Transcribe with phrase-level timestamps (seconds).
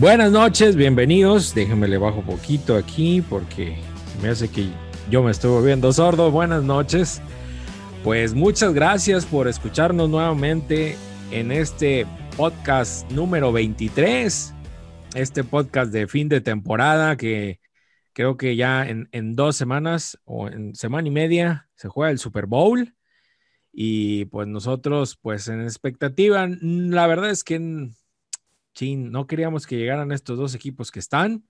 [0.00, 1.52] Buenas noches, bienvenidos.
[1.56, 3.76] Déjenme le bajo poquito aquí porque
[4.22, 4.68] me hace que
[5.10, 6.30] yo me estoy viendo sordo.
[6.30, 7.20] Buenas noches.
[8.04, 10.94] Pues muchas gracias por escucharnos nuevamente
[11.32, 14.54] en este podcast número 23.
[15.16, 17.58] Este podcast de fin de temporada que
[18.12, 22.20] creo que ya en, en dos semanas o en semana y media se juega el
[22.20, 22.94] Super Bowl.
[23.72, 27.90] Y pues nosotros, pues en expectativa, la verdad es que
[28.96, 31.44] no queríamos que llegaran estos dos equipos que están,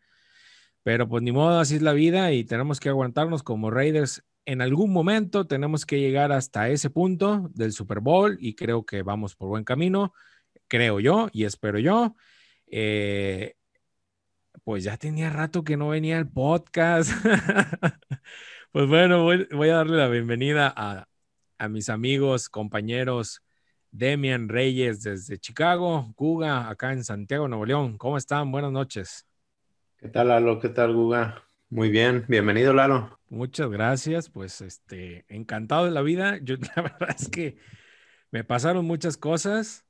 [0.82, 4.24] pero pues ni modo, así es la vida y tenemos que aguantarnos como Raiders.
[4.46, 9.02] En algún momento tenemos que llegar hasta ese punto del Super Bowl y creo que
[9.02, 10.14] vamos por buen camino,
[10.68, 12.16] creo yo y espero yo.
[12.66, 13.54] Eh,
[14.64, 17.10] pues ya tenía rato que no venía el podcast.
[18.72, 21.08] pues bueno, voy, a darle la bienvenida a,
[21.58, 23.42] a mis amigos, compañeros,
[23.90, 27.96] Demian Reyes desde Chicago, Guga acá en Santiago, Nuevo León.
[27.96, 28.52] ¿Cómo están?
[28.52, 29.26] Buenas noches.
[29.96, 30.60] ¿Qué tal, Lalo?
[30.60, 31.42] ¿Qué tal, Guga?
[31.70, 33.18] Muy bien, bienvenido, Lalo.
[33.30, 36.38] Muchas gracias, pues este, encantado de la vida.
[36.42, 37.56] Yo la verdad es que
[38.30, 39.84] me pasaron muchas cosas.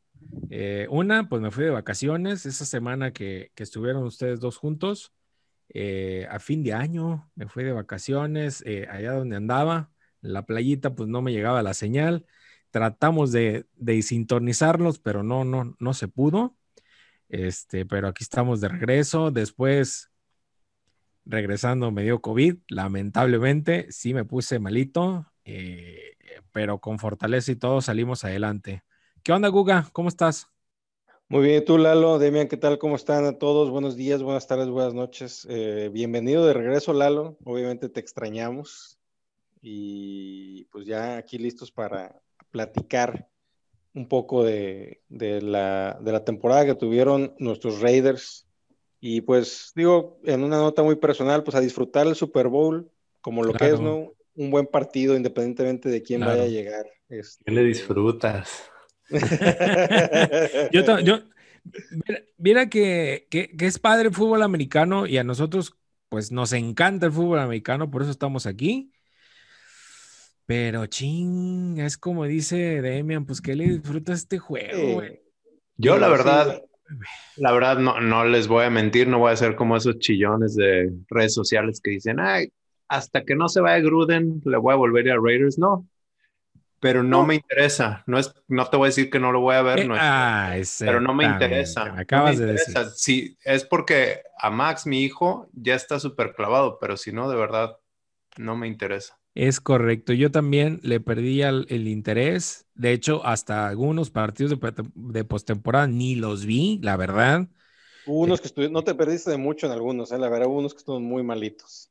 [0.50, 5.12] Eh, una, pues me fui de vacaciones esa semana que, estuvieron ustedes dos juntos.
[5.70, 9.90] Eh, a fin de año me fui de vacaciones eh, allá donde andaba.
[10.22, 12.24] En la playita, pues no me llegaba la señal
[12.70, 16.56] tratamos de, de sintonizarlos, pero no, no, no se pudo.
[17.28, 19.30] Este, pero aquí estamos de regreso.
[19.30, 20.10] Después,
[21.24, 26.16] regresando, me dio COVID, lamentablemente, sí me puse malito, eh,
[26.52, 28.82] pero con fortaleza y todo salimos adelante.
[29.22, 29.88] ¿Qué onda, Guga?
[29.92, 30.48] ¿Cómo estás?
[31.30, 32.78] Muy bien, tú, Lalo, Demian, ¿qué tal?
[32.78, 33.68] ¿Cómo están a todos?
[33.68, 35.46] Buenos días, buenas tardes, buenas noches.
[35.50, 37.36] Eh, bienvenido de regreso, Lalo.
[37.44, 38.98] Obviamente te extrañamos.
[39.60, 43.28] Y pues ya aquí listos para, platicar
[43.94, 48.46] un poco de, la, temporada que tuvieron nuestros Raiders.
[49.00, 53.42] Y pues digo, en una nota muy personal, pues a disfrutar el Super Bowl como
[53.42, 54.12] lo que es, ¿no?
[54.34, 56.86] Un buen partido independientemente de quién vaya a llegar.
[57.08, 57.44] Este...
[57.44, 58.70] ¿Qué le disfrutas?
[60.72, 61.20] yo, yo,
[62.36, 65.74] mira, que, que, es padre el fútbol americano y a nosotros
[66.08, 68.92] pues nos encanta el fútbol americano, por eso estamos aquí.
[70.48, 75.20] Pero ching, es como dice Demian, pues que le disfruta este juego, güey.
[75.76, 76.62] Yo la verdad,
[77.36, 80.54] la verdad no, no les voy a mentir, no voy a ser como esos chillones
[80.54, 82.50] de redes sociales que dicen, ay,
[82.88, 85.58] hasta que no se vaya Gruden, le voy a volver a Raiders.
[85.58, 85.86] No,
[86.80, 88.02] pero no, me interesa.
[88.06, 90.56] No, es, no te voy a decir que no lo voy a ver, no ah,
[90.78, 91.92] pero no me interesa.
[91.94, 92.74] Acabas de decir.
[92.94, 97.36] Sí, es porque a Max, mi hijo, ya está súper clavado, pero si no, de
[97.36, 97.76] verdad,
[98.38, 99.18] no me interesa.
[99.38, 100.12] Es correcto.
[100.12, 102.66] Yo también le perdí el, interés.
[102.74, 104.58] De hecho, hasta algunos partidos
[104.96, 107.46] de, postemporada ni los vi, la verdad.
[108.04, 110.18] Hubo unos que no te perdiste de mucho en algunos, ¿eh?
[110.18, 111.88] la verdad, hubo unos que estuvieron muy malitos.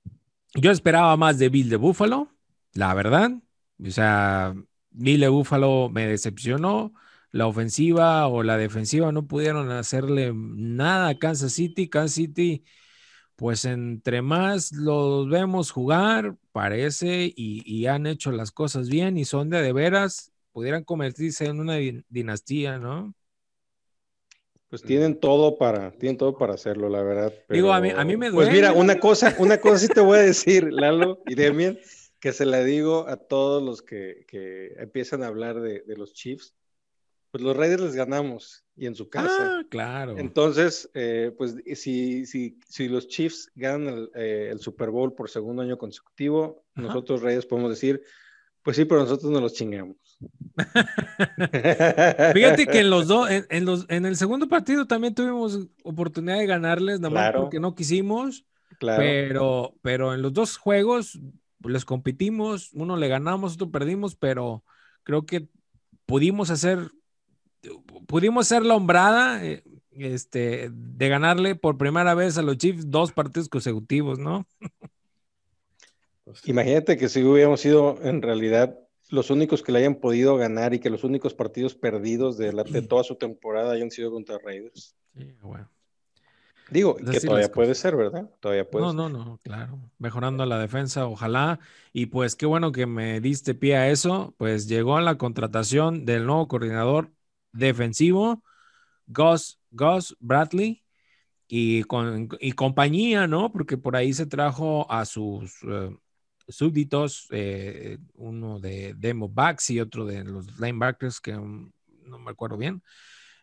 [0.56, 2.28] Yo esperaba más de Bill de Buffalo,
[2.74, 3.32] la verdad.
[3.82, 4.54] O sea,
[4.90, 6.94] Bill de Buffalo me decepcionó.
[7.32, 11.88] La ofensiva o la defensiva no pudieron hacerle nada a Kansas City.
[11.88, 12.66] Kansas City
[13.38, 19.52] pues entre más los vemos jugar, parece, y, han hecho las cosas bien y son
[19.52, 21.78] de de veras, pudieran convertirse en una
[22.10, 23.14] dinastía, ¿no?
[24.68, 27.32] Pues tienen todo para, tienen todo para hacerlo, la verdad.
[27.48, 28.50] Digo, a mí, a mí me duele.
[28.50, 31.78] Pues mira, una cosa, una cosa sí te voy a decir, Lalo y Demian,
[32.20, 34.26] que se la digo a todos los que,
[34.80, 36.57] empiezan a hablar de, de los Chiefs
[37.32, 39.60] pues los Raiders les ganamos y en su casa.
[39.60, 40.18] Ah, claro.
[40.18, 45.62] Entonces, eh, pues si, si, si los Chiefs ganan el, eh, Super Bowl por segundo
[45.62, 48.02] año consecutivo, nosotros Raiders podemos decir,
[48.62, 49.96] pues sí, pero nosotros no los chingamos.
[52.34, 56.48] Fíjate que en los dos, en, los, en el segundo partido también tuvimos oportunidad de
[56.48, 58.46] ganarles, nada más porque no quisimos.
[58.80, 59.00] Claro.
[59.00, 61.20] Pero, pero en los dos juegos
[61.64, 64.64] les competimos, uno le ganamos, otro perdimos, pero
[65.04, 65.48] creo que
[66.06, 66.92] pudimos hacer
[68.08, 73.12] pudimos ser la hombrada eh, este, de ganarle por primera vez a los Chiefs dos
[73.12, 74.46] partidos consecutivos, ¿no?
[76.46, 78.78] Imagínate que si hubiéramos sido en realidad
[79.10, 82.64] los únicos que le hayan podido ganar y que los únicos partidos perdidos de, la,
[82.64, 84.96] de toda su temporada hayan sido contra Raiders.
[85.16, 85.70] Sí, bueno.
[86.70, 88.30] Digo, que todavía puede ser, ¿verdad?
[88.42, 89.80] Todavía puede no, No, no, claro.
[90.00, 91.60] Mejorando la defensa, ojalá.
[91.94, 94.34] Y pues qué bueno que me diste pie a eso.
[94.38, 97.12] Pues llegó la contratación del nuevo coordinador
[97.58, 98.44] defensivo,
[99.08, 100.84] Gus, Gus Bradley
[101.48, 103.52] y, con, y compañía, ¿no?
[103.52, 105.96] Porque por ahí se trajo a sus eh,
[106.48, 111.72] súbditos, eh, uno de demo backs y otro de los linebackers, que mm,
[112.06, 112.84] no me acuerdo bien.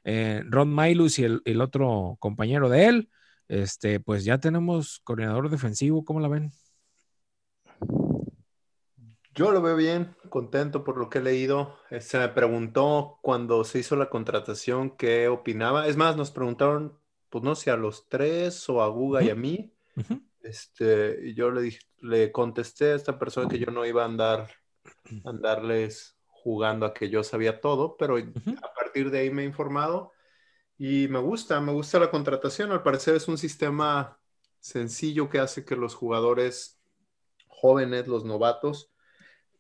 [0.04, 3.10] Eh, Ron Mailus y el, otro compañero de él,
[3.48, 6.52] este, pues ya tenemos coordinador defensivo, ¿cómo la ven?
[9.34, 11.76] Yo lo veo bien, contento por lo que he leído.
[11.90, 15.88] Eh, se me preguntó cuando se hizo la contratación qué opinaba.
[15.88, 16.96] Es más, nos preguntaron,
[17.30, 19.74] pues no sé, a los tres o a Guga y a mí.
[20.40, 24.06] Este, y yo le, dije, le contesté a esta persona que yo no iba a
[24.06, 24.48] andar,
[25.24, 30.12] andarles jugando a que yo sabía todo, pero a partir de ahí me he informado
[30.78, 32.70] y me gusta, me gusta la contratación.
[32.70, 34.20] Al parecer es un sistema
[34.60, 36.78] sencillo que hace que los jugadores
[37.48, 38.93] jóvenes, los novatos,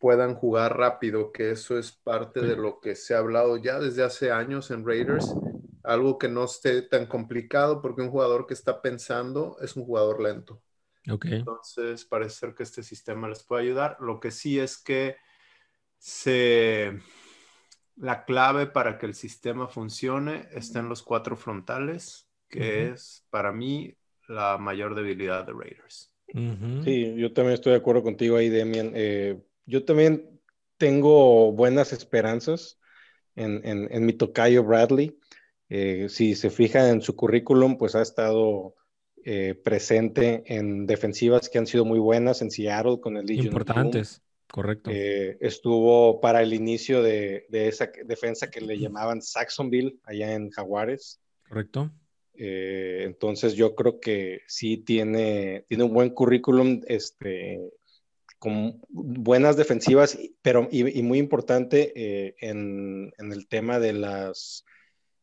[0.04, 4.02] puedan jugar rápido, que eso es parte de lo que se ha hablado ya desde
[4.02, 5.34] hace años en Raiders,
[5.82, 10.22] algo que no esté tan complicado porque un jugador que está pensando es un jugador
[10.22, 10.60] lento.
[11.06, 13.96] Entonces, parece ser que este sistema les puede ayudar.
[13.98, 15.16] Lo que sí es que
[15.96, 17.00] se,
[17.96, 23.52] la clave para que el sistema funcione está en los cuatro frontales, que es para
[23.52, 23.96] mí
[24.28, 26.12] la mayor debilidad de Raiders.
[26.84, 28.92] Sí, yo también estoy de acuerdo contigo ahí, Demian.
[28.94, 30.40] Eh, yo también
[30.78, 32.78] tengo buenas esperanzas
[33.36, 35.18] en, en, mi tocayo Bradley.
[35.68, 38.74] Eh, si se fija en su currículum, pues ha estado
[39.24, 43.46] eh, presente en defensivas que han sido muy buenas en Seattle con el Legion.
[43.46, 44.90] Importantes, correcto.
[44.92, 51.20] Eh, estuvo para el inicio de, esa defensa que le llamaban Saxonville, allá en Jaguares.
[51.48, 51.90] Correcto.
[52.36, 57.60] Entonces yo creo que sí tiene, tiene un buen currículum, este,
[58.44, 64.66] con buenas defensivas, pero y, muy importante en, en, el tema de las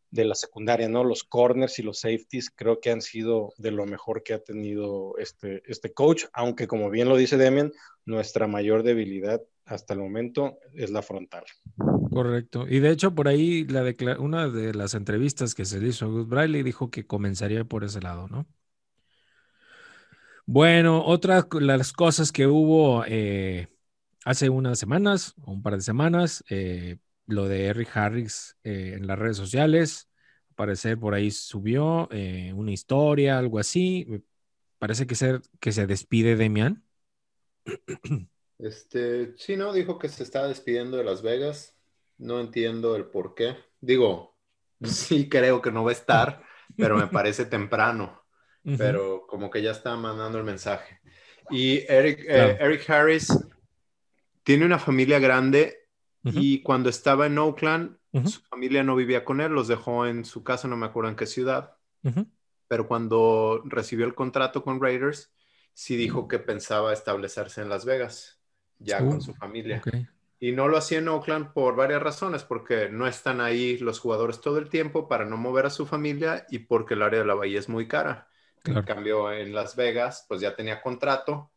[0.09, 1.03] de la secundaria, ¿no?
[1.03, 5.15] Los corners y los safeties creo que han sido de lo mejor que ha tenido
[5.19, 7.71] este, este coach, aunque como bien lo dice Demian,
[8.05, 11.43] nuestra mayor debilidad hasta el momento es la frontal.
[12.11, 12.65] Correcto.
[12.67, 13.83] Y de hecho, por ahí la
[14.19, 18.01] una de las entrevistas que se hizo a Gus Bradley dijo que comenzaría por ese
[18.01, 18.47] lado, ¿no?
[20.53, 23.69] Bueno, otra de las cosas que hubo eh,
[24.25, 29.17] hace unas semanas, un par de semanas, eh, lo de Eric Harris eh, en las
[29.17, 30.09] redes sociales.
[30.55, 34.05] Parecer por ahí subió eh, una historia, algo así.
[34.77, 36.83] Parece que, ser, que se despide Demian.
[38.59, 41.77] Este, sí, no, dijo que se está despidiendo de Las Vegas.
[42.17, 43.55] No entiendo el por qué.
[43.79, 44.35] Digo,
[44.83, 46.43] sí creo que no va a estar,
[46.75, 48.20] pero me parece temprano.
[48.63, 50.99] Pero como que ya está mandando el mensaje.
[51.49, 53.27] Y Eric, eh, Eric Harris
[54.43, 55.87] tiene una familia grande
[56.23, 60.43] y cuando estaba en Oakland, su familia no vivía con él, los dejó en su
[60.43, 61.75] casa, no me acuerdo en qué ciudad.
[62.67, 65.33] Pero cuando recibió el contrato con Raiders,
[65.73, 68.41] sí dijo que pensaba establecerse en Las Vegas,
[68.79, 69.81] ya con uh, su familia.
[70.39, 74.41] Y no lo hacía en Oakland por varias razones, porque no están ahí los jugadores
[74.41, 77.35] todo el tiempo para no mover a su familia y porque el área de la
[77.35, 78.27] bahía es muy cara.
[78.65, 81.51] En cambio, en Las Vegas, pues ya tenía contrato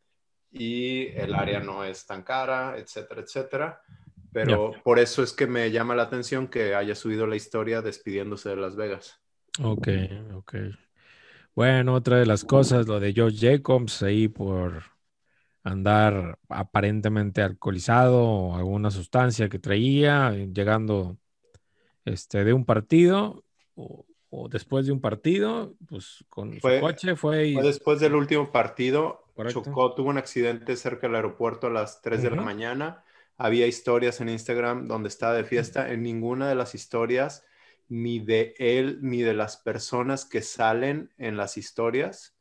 [0.51, 3.83] y el área no es tan cara, etcétera, etcétera.
[4.33, 8.49] Pero por eso es que me llama la atención que haya subido la historia despidiéndose
[8.49, 9.21] de Las Vegas.
[9.63, 9.89] Ok,
[10.35, 10.55] ok.
[11.55, 14.83] Bueno, otra de las cosas, lo de George Jacobs ahí por
[15.63, 21.17] andar aparentemente alcoholizado o alguna sustancia que traía, llegando
[22.05, 23.45] este, de un partido
[24.35, 27.49] o, después de un partido, pues con su coche fue...
[27.49, 27.55] Y...
[27.55, 32.23] Fue después del último partido, chocó, tuvo un accidente cerca del aeropuerto a las 3
[32.23, 33.05] de la mañana
[33.37, 35.91] había historias en Instagram donde estaba de fiesta.
[35.91, 37.45] En ninguna de las historias,
[37.88, 42.37] ni de él, ni de las personas que salen en las historias,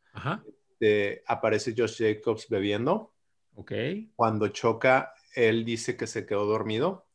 [1.26, 3.14] aparece Josh Jacobs bebiendo.
[3.56, 3.72] Ok.
[4.16, 7.08] Cuando choca, él dice que se quedó dormido.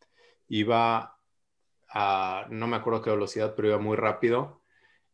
[0.49, 1.19] Iba
[1.89, 4.58] a, no me acuerdo qué velocidad, pero iba muy rápido.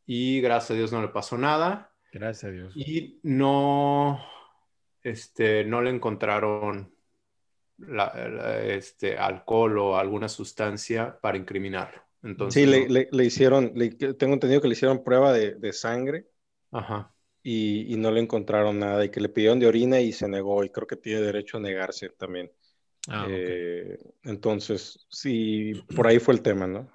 [0.07, 1.93] Y gracias a Dios no le pasó nada.
[2.13, 2.77] Gracias a Dios.
[2.77, 4.21] Y no,
[5.03, 6.95] este, no le encontraron
[8.69, 12.03] este, alcohol o alguna sustancia para incriminarlo.
[12.23, 16.27] Entonces, sí, le, hicieron, tengo entendido que le hicieron prueba de, sangre
[17.43, 20.71] Y, no le encontraron nada y que le pidieron de orina y se negó y
[20.71, 22.51] creo que tiene derecho a negarse también.
[23.09, 26.89] Ah, eh, entonces, sí, por ahí fue el tema, ¿no?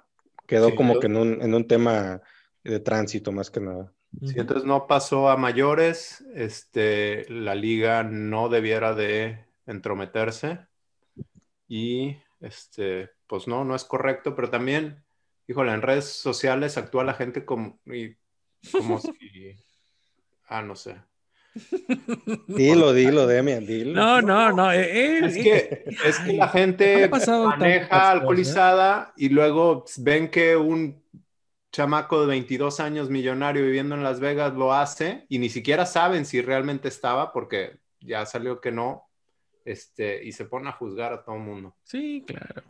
[0.48, 2.20] Quedó como que en un, en un, tema
[2.64, 3.92] de tránsito más que nada.
[4.26, 10.66] Sí, entonces no pasó a mayores, este, la liga no debiera de entrometerse
[11.68, 15.04] y este, pues no, no es correcto, pero también,
[15.46, 17.78] híjole, en redes sociales actúa la gente como,
[18.72, 19.54] como si,
[20.48, 20.96] ah, no sé,
[22.46, 23.92] Dilo, dilo, Demian, dilo.
[23.92, 24.72] No, no, no.
[24.72, 30.99] eh, Es eh, que, es que la gente maneja alcoholizada y luego ven que un
[31.72, 36.24] chamaco de 22 años millonario viviendo en Las Vegas lo hace y ni siquiera saben
[36.24, 39.08] si realmente estaba porque ya salió que no
[39.64, 41.76] este, y se pone a juzgar a todo el mundo.
[41.84, 42.62] Sí, claro.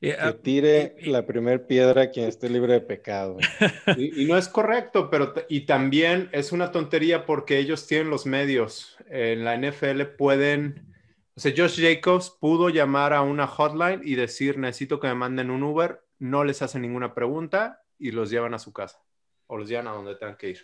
[0.00, 3.36] Que ah, tire la primer piedra quien esté libre de pecado.
[3.98, 8.24] Y, y no es correcto, pero y también es una tontería porque ellos tienen los
[8.24, 8.96] medios.
[9.10, 10.94] En la NFL pueden,
[11.34, 15.50] o sea, Josh Jacobs pudo llamar a una hotline y decir, necesito que me manden
[15.50, 18.98] un Uber, no les hacen ninguna pregunta y los llevan a su casa
[19.46, 20.60] o los llevan a donde tengan que ir.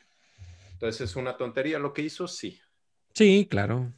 [0.72, 2.58] Entonces es una tontería lo que hizo, sí,
[3.14, 3.92] sí, claro.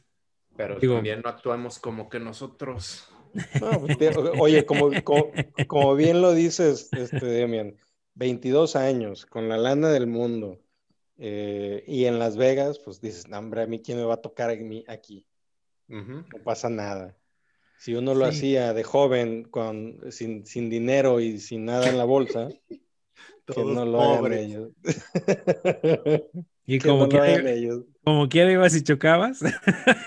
[0.55, 3.07] pero Digo- también no actuamos como que nosotros...
[3.61, 5.31] No, pues, oye, como, como,
[5.67, 7.75] como bien lo dices, este, Demian,
[8.15, 10.59] 22 años con la lana del mundo
[11.17, 14.49] eh, y en Las Vegas, pues dices, hombre, a mí quién me va a tocar
[14.49, 15.27] aquí,
[15.89, 16.23] Ujú.
[16.33, 17.15] no pasa nada.
[17.77, 18.31] Si uno lo Sí.
[18.31, 22.49] hacía de joven, con, sin, sin dinero y sin nada en la bolsa,
[23.49, 24.33] que Todos no lo hagan pobres.
[24.33, 24.69] ellos.
[26.65, 27.85] Y Que no como, lo hagan quiera, ellos.
[28.03, 29.39] como quiera ibas y chocabas.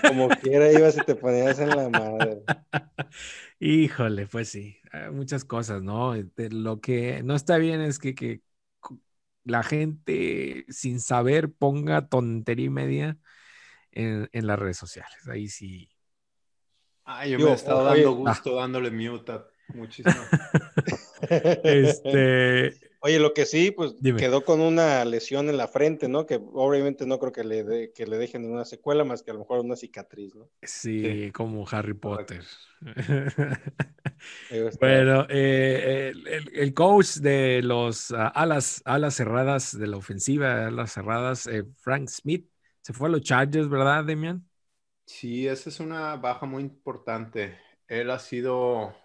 [0.05, 2.43] Como quiera ibas y te ponías en la madre.
[3.59, 6.13] Híjole, pues sí, hay muchas cosas, ¿no?
[6.13, 8.41] De lo que no está bien es que, que
[9.43, 13.17] la gente sin saber ponga tontería y media
[13.91, 15.17] en, en las redes sociales.
[15.29, 15.89] Ahí sí.
[17.05, 20.33] Ay, yo me he estado oye, dando gusto dándole mute a muchísimo.
[21.63, 24.15] Este, Oye, lo que sí, pues Dime.
[24.15, 26.25] quedó con una lesión en la frente, ¿no?
[26.25, 29.33] Que obviamente no creo que le, de- que le dejen ninguna secuela más que a
[29.35, 30.49] lo mejor una cicatriz, ¿no?
[30.61, 31.93] sí, como Harry.
[31.93, 32.43] Potter.
[34.79, 40.67] Bueno, eh, el, el- el coach de los ah, alas, alas cerradas de la ofensiva,
[40.67, 42.49] alas cerradas, eh, Frank Smith,
[42.81, 44.47] se fue a los Chargers, ¿verdad, Demian?
[45.05, 47.57] Sí, esa es una baja muy importante.
[47.87, 48.95] Él ha sido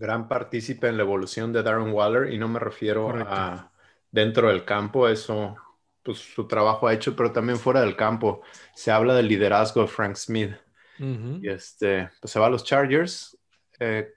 [0.00, 3.30] gran partícipe en la evolución de Darren Waller y no me refiero Correcto.
[3.32, 3.70] a
[4.10, 5.56] dentro del campo, eso
[6.02, 8.40] pues su trabajo ha hecho, pero también fuera del campo.
[8.74, 10.52] Se habla del liderazgo de Frank Smith
[10.98, 11.38] Ujú.
[11.42, 13.38] y este, pues se va a los Chargers.
[13.78, 14.08] Eh,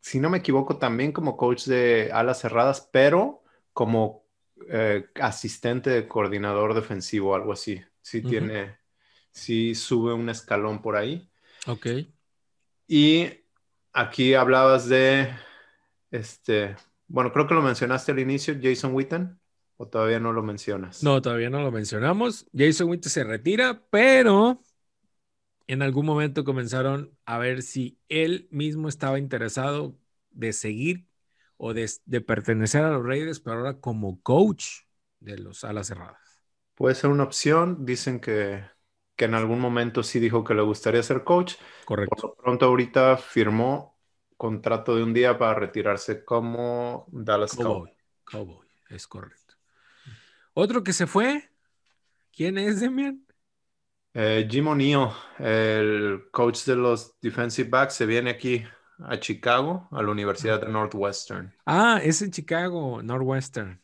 [0.00, 4.24] si no me equivoco, también como coach de alas cerradas, pero como
[4.68, 7.80] eh, asistente de coordinador defensivo, algo así.
[8.02, 8.78] Sí tiene,
[9.30, 11.30] sí sube un escalón por ahí.
[11.66, 11.86] Ok.
[12.88, 13.45] Y
[13.96, 15.30] aquí hablabas de,
[16.10, 16.76] este,
[17.08, 19.40] bueno, creo que lo mencionaste al inicio, Jason Witten,
[19.78, 21.02] o todavía no lo mencionas.
[21.02, 22.46] No, todavía no lo mencionamos.
[22.54, 24.62] Jason Witten se retira, pero
[25.66, 29.98] en algún momento comenzaron a ver si él mismo estaba interesado
[30.30, 31.06] de seguir
[31.56, 34.82] o de, de pertenecer a los Raiders, pero ahora como coach
[35.20, 36.44] de los alas cerradas.
[36.74, 37.86] Puede ser una opción.
[37.86, 38.62] Dicen que,
[39.16, 41.54] que en algún momento sí dijo que le gustaría ser coach.
[42.04, 42.22] Por Correcto.
[42.22, 43.98] lo pronto ahorita firmó
[44.36, 47.82] contrato de un día para retirarse como Dallas Cowboy.
[47.84, 47.92] Cowboy.
[48.24, 49.54] Cowboy, es correcto.
[50.54, 51.50] Otro que se fue,
[52.32, 53.26] ¿quién es, Demian?
[54.14, 55.08] Eh, Jim O'Neill,
[55.38, 58.64] el coach de los defensive backs, se viene aquí
[58.98, 61.54] a Chicago, a la Universidad de Northwestern.
[61.66, 63.82] Ah, es en Chicago, Northwestern.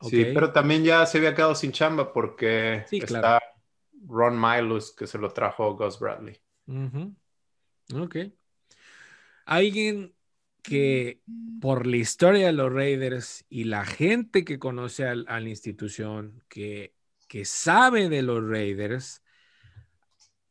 [0.00, 0.26] Sí, Ok.
[0.26, 3.42] pero también ya se había quedado sin chamba porque Sí, está claro.
[4.06, 6.36] Ron Milos que se lo trajo Gus Bradley.
[6.66, 7.14] Ujú.
[7.94, 8.16] Ok.
[9.44, 10.14] Alguien
[10.62, 11.20] que
[11.60, 16.42] por la historia de los Raiders y la gente que conoce al- a la institución,
[16.48, 16.94] que,
[17.28, 19.22] que sabe de los Raiders,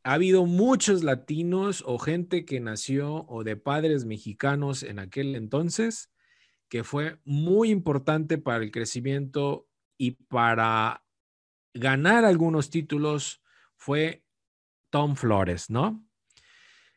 [0.03, 6.09] ha habido muchos latinos o gente que nació o de padres mexicanos en aquel entonces,
[6.69, 9.67] que fue muy importante para el crecimiento
[9.97, 11.03] y para
[11.73, 13.41] ganar algunos títulos,
[13.75, 14.23] fue
[14.89, 16.05] Tom Flores, ¿no?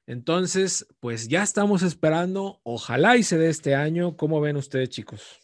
[0.07, 4.17] Entonces, pues ya estamos esperando, ojalá y se dé este año.
[4.17, 5.43] ¿Cómo ven ustedes, chicos?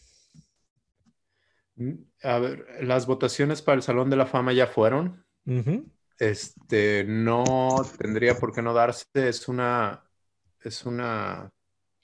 [1.77, 5.25] Mm, A ver, las votaciones para el Salón de la Fama ya fueron.
[6.19, 9.07] Este, no tendría por qué no darse.
[9.15, 10.05] Es una,
[10.61, 11.51] es una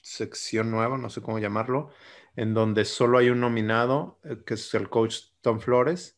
[0.02, 1.90] sección nueva, no sé cómo llamarlo,
[2.36, 6.15] en donde solo hay un nominado, eh, que es el coach Tom Flores,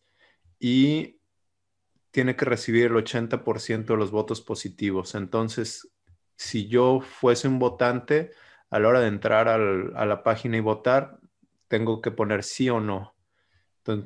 [0.58, 1.20] y
[2.10, 5.14] tiene que recibir el 80% de los votos positivos.
[5.14, 5.92] Entonces,
[6.36, 8.32] si yo fuese un votante,
[8.70, 11.18] a la hora de entrar a la página y votar,
[11.68, 13.14] tengo que poner sí o no.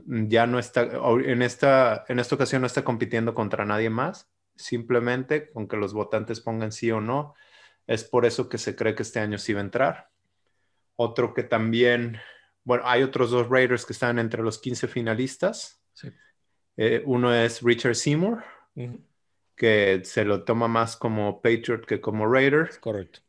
[0.07, 0.83] Ya no está,
[1.25, 5.93] en esta, en esta ocasión no está compitiendo contra nadie más, simplemente con que los
[5.93, 7.35] votantes pongan sí o no.
[7.89, 10.11] Es por eso que se cree que este año sí va a entrar.
[10.95, 12.19] Otro que también,
[12.63, 15.83] bueno, hay otros dos Raiders que están entre los 15 finalistas.
[15.95, 16.13] Sí.
[16.77, 18.43] Eh, uno es Richard Seymour,
[19.57, 22.71] que se lo toma más como Patriot que como Raider.
[22.81, 23.21] Correcto.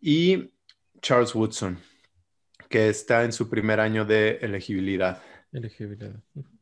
[0.00, 0.52] Y
[1.00, 1.78] Charles Woodson,
[2.68, 5.22] que está en su primer año de elegibilidad.
[5.52, 6.14] Elegibilidad.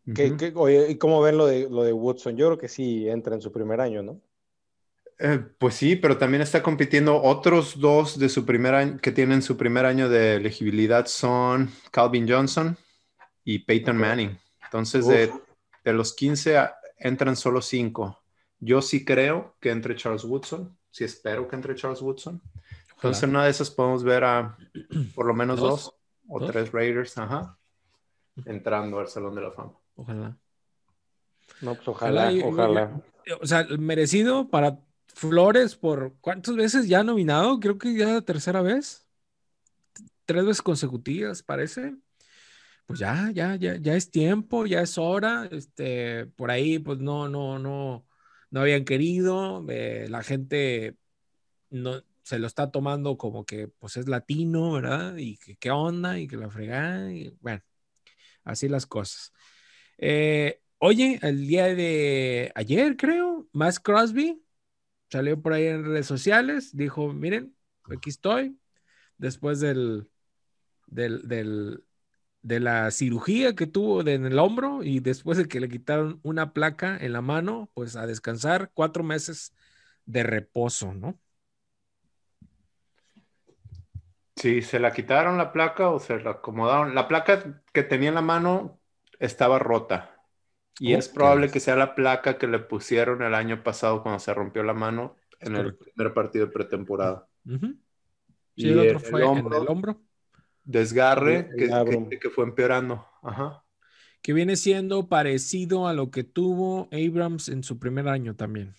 [0.06, 2.36] ¿Y cómo ven lo de, lo de Woodson?
[2.36, 4.20] Yo creo que sí entra en su primer año, ¿no?
[5.18, 9.42] Eh, pues sí, pero también está compitiendo otros dos de su primer año que tienen
[9.42, 12.76] su primer año de elegibilidad son Calvin Johnson
[13.44, 14.36] y Peyton Manning.
[14.64, 15.30] Entonces, de,
[15.92, 18.22] los 15 entran solo 5.
[18.60, 22.40] Yo sí creo que entre Charles Woodson, sí espero que entre Charles Woodson.
[22.94, 24.56] Entonces, en una de esas podemos ver a
[25.14, 25.94] por lo menos dos,
[26.28, 27.58] o tres Raiders, ajá,
[28.46, 29.74] entrando al Salón de la Fama.
[29.96, 30.38] Ojalá.
[31.60, 33.02] No, pues ojalá, ojalá.
[33.40, 38.62] O sea, merecido para Flores por cuántas veces ya nominado, creo que ya la tercera
[38.62, 39.06] vez,
[40.24, 41.94] tres veces consecutivas, parece.
[42.86, 45.48] Pues ya, ya, ya, ya es tiempo, ya es hora.
[45.50, 48.06] Este, por ahí, pues no, no, no,
[48.50, 49.64] no habían querido.
[49.68, 50.96] Eh, la gente
[51.70, 55.16] no se lo está tomando como que pues es latino, ¿verdad?
[55.16, 57.62] Y que qué onda, y que la fregada, y bueno,
[58.44, 59.32] así las cosas.
[59.98, 64.42] Eh, oye, el día de ayer, creo, Max Crosby
[65.10, 68.58] salió por ahí en redes sociales, dijo, miren, aquí estoy,
[69.18, 70.10] después del,
[70.86, 71.84] del,
[72.44, 76.52] de la cirugía que tuvo en el hombro y después de que le quitaron una
[76.52, 79.54] placa en la mano, pues a descansar cuatro meses
[80.04, 81.18] de reposo, ¿no?
[84.36, 86.94] Sí, se la quitaron la placa o se la acomodaron.
[86.94, 88.78] La placa que tenía en la mano
[89.18, 90.10] estaba rota.
[90.78, 94.34] Y es probable que sea la placa que le pusieron el año pasado cuando se
[94.34, 97.26] rompió la mano en el primer partido de pretemporada.
[98.54, 100.03] y el otro fue en el hombro.
[100.64, 103.06] Desgarre que, fue empeorando.
[104.22, 108.74] Que viene siendo parecido a lo que tuvo Abrams en su primer año también.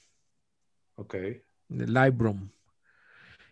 [0.95, 1.15] Ok.
[1.15, 2.50] El Librom.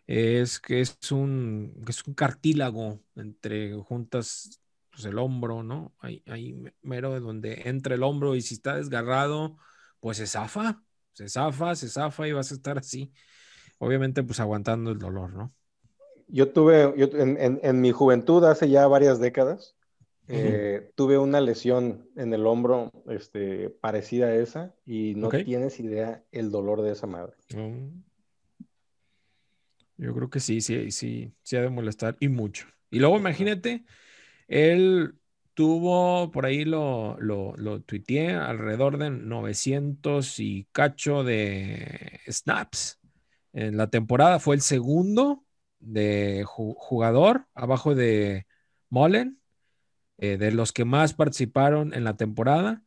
[0.06, 4.60] Es que es un, es un cartílago entre juntas
[4.94, 5.94] pues el hombro, ¿no?
[6.00, 9.58] Ahí, ahí mero de donde entra el hombro y si está desgarrado,
[10.00, 13.12] pues se zafa, se zafa, se zafa y vas a estar así.
[13.80, 15.54] Obviamente, pues aguantando el dolor, ¿no?
[16.28, 19.76] Yo tuve, yo, en, en, mi juventud, hace ya varias décadas,
[20.28, 26.24] eh, tuve una lesión en el hombro este, parecida a esa y no tienes idea
[26.32, 27.34] el dolor de esa madre.
[27.54, 28.04] Mm.
[29.98, 32.68] Yo creo que sí, sí, sí, sí ha de molestar y mucho.
[32.90, 33.84] Y luego imagínate
[34.48, 35.16] él
[35.54, 43.00] tuvo, por ahí lo, lo, lo tuiteé, alrededor de 900 y cacho de snaps
[43.54, 44.40] en la temporada.
[44.40, 45.43] Fue el segundo
[45.84, 48.48] de jugador abajo de
[48.90, 49.40] Mullen,
[50.18, 52.84] eh, de los que más participaron en la temporada.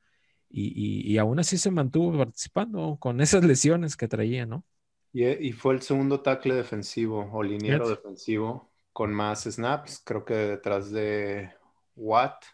[0.48, 4.64] Y, aún así se mantuvo participando con esas lesiones que traía, ¿no?
[5.12, 10.90] Y, fue el segundo tackle defensivo o liniero defensivo con más snaps, creo que detrás
[10.90, 11.50] de
[11.94, 12.44] Watt.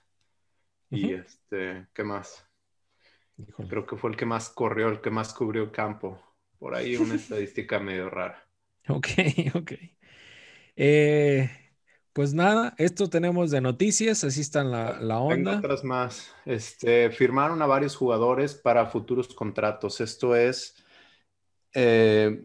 [0.91, 2.45] Y este, ¿qué más?
[3.69, 6.21] Creo que fue el que más corrió, el que más cubrió el campo.
[6.59, 8.47] Por ahí una estadística medio rara.
[8.89, 9.09] Ok,
[9.55, 9.73] ok.
[10.77, 11.51] Eh,
[12.13, 15.53] pues nada, esto tenemos de noticias, así está la, la onda.
[15.53, 16.35] Tengo otras más.
[16.45, 20.01] Este, firmaron a varios jugadores para futuros contratos.
[20.01, 20.77] Esto es,
[21.75, 22.45] eh,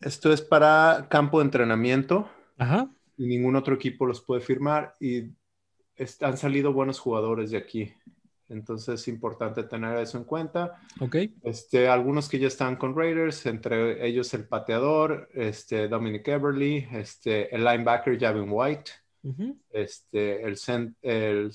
[0.00, 2.30] esto es para campo de entrenamiento.
[2.58, 5.24] Ajá y ningún otro equipo los puede firmar y
[6.22, 7.92] han salido buenos jugadores de aquí.
[8.50, 10.80] Entonces es importante tener eso en cuenta.
[11.00, 11.16] Ok.
[11.42, 17.54] Este, algunos que ya están con Raiders, entre ellos el pateador, este, Dominic Everly, este,
[17.54, 18.90] el linebacker Javin White,
[19.70, 20.58] este, el,
[21.02, 21.52] el,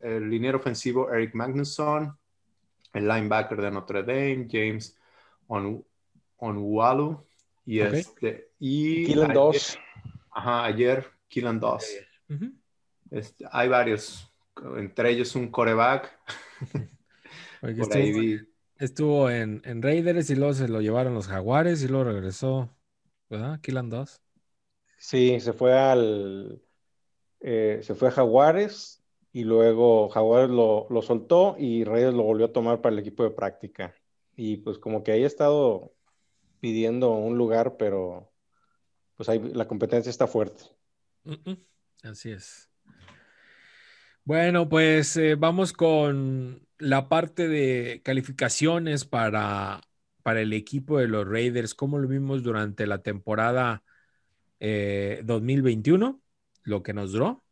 [0.00, 2.16] el liniero ofensivo Eric Magnusson,
[2.92, 4.96] el linebacker de Notre Dame, James
[5.46, 5.84] On,
[6.38, 7.24] Onwalu,
[7.66, 9.14] y este, y...
[9.14, 9.78] dos.
[10.32, 11.84] Ajá, ayer Killan 2.
[13.10, 14.29] Este, hay varios,
[14.76, 16.18] entre ellos un coreback.
[18.78, 22.74] estuvo, en, Raiders y luego se lo llevaron los Jaguares y luego regresó,
[23.28, 23.60] ¿verdad?
[23.60, 24.22] Killan 2.
[24.98, 26.62] Sí, se fue al.
[27.40, 32.46] Eh, se fue a Jaguares y luego Jaguares lo, lo, soltó y Raiders lo volvió
[32.46, 33.94] a tomar para el equipo de práctica.
[34.36, 35.94] Y pues como que ahí ha estado
[36.60, 38.30] pidiendo un lugar, pero
[39.16, 40.64] pues ahí la competencia está fuerte.
[42.02, 42.69] Así es.
[44.30, 49.80] Bueno, pues eh, vamos con la parte de calificaciones para,
[50.22, 51.74] para el equipo de los Raiders.
[51.74, 53.82] ¿Cómo lo vimos durante la temporada
[54.60, 56.20] 2021?
[56.22, 56.30] Eh,
[56.62, 57.42] lo que nos duró.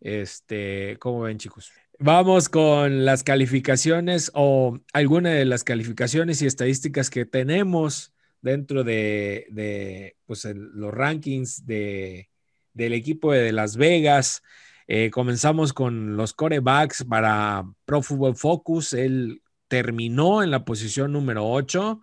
[0.00, 1.70] Este, ¿cómo ven, chicos?
[2.00, 10.16] Vamos con las calificaciones o alguna de las calificaciones y estadísticas que tenemos dentro de,
[10.26, 12.28] pues, los rankings de,
[12.74, 14.42] del equipo de Las Vegas.
[14.88, 18.92] Eh, comenzamos con los corebacks para Pro Football Focus.
[18.92, 22.00] Él terminó en la posición número 8.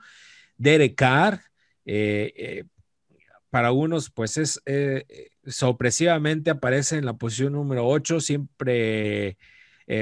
[0.58, 1.42] Derek Carr,
[1.86, 2.64] eh, eh,
[3.50, 4.62] para unos, pues es
[5.46, 8.20] sorpresivamente aparece en la posición número 8.
[8.22, 9.38] Siempre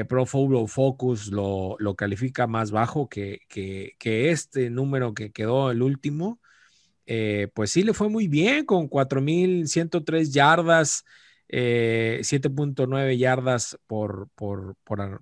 [0.10, 6.42] Pro Football Focus lo, califica más bajo que, que, este número que quedó el último.
[7.54, 11.06] pues sí le fue muy bien con 4.103 yardas,
[11.50, 15.22] 7.9 eh, yardas por, por, por,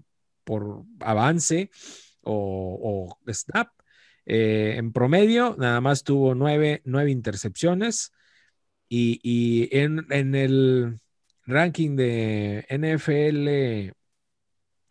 [0.99, 1.69] avance
[2.21, 3.69] o, snap.
[4.25, 8.11] Eh, en promedio, nada más tuvo nueve, intercepciones.
[8.89, 10.99] Y, en, el
[11.45, 13.93] ranking de NFL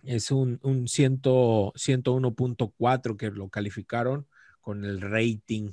[0.03, 4.29] es un, un 101.4 que lo calificaron
[4.61, 5.73] con el rating.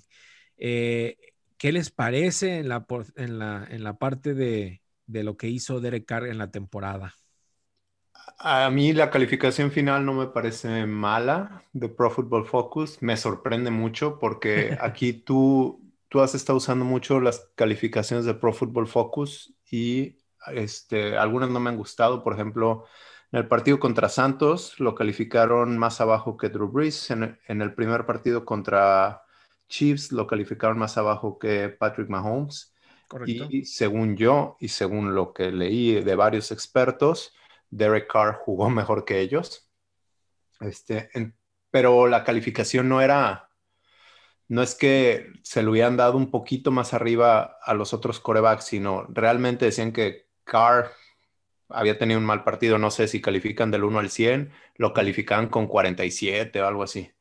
[0.57, 1.17] Eh,
[1.57, 4.80] ¿Qué les parece en la, en la, en la parte de,
[5.11, 7.15] de lo que hizo Derek Carr en la temporada?
[8.39, 13.01] A mí la calificación final no me parece mala de Pro Football Focus.
[13.01, 18.53] Me sorprende mucho porque aquí tú, tú has estado usando mucho las calificaciones de Pro
[18.53, 22.23] Football Focus y este, algunas no me han gustado.
[22.23, 22.85] Por ejemplo,
[23.31, 27.11] en el partido contra Santos lo calificaron más abajo que Drew Brees.
[27.11, 29.21] En, en el primer partido contra
[29.69, 32.70] Chiefs lo calificaron más abajo que Patrick Mahomes.
[33.25, 37.33] Y según yo y según lo que leí de varios expertos,
[37.69, 39.69] Derek Carr jugó mejor que ellos.
[40.59, 41.09] Este,
[41.71, 43.49] pero la calificación no era,
[44.47, 48.65] no es que se lo hubieran dado un poquito más arriba a los otros corebacks,
[48.65, 50.91] sino realmente decían que Carr
[51.73, 55.49] había tenido un mal partido, no sé si califican del 1 al 100, lo califican
[55.49, 57.11] con 47 o algo así.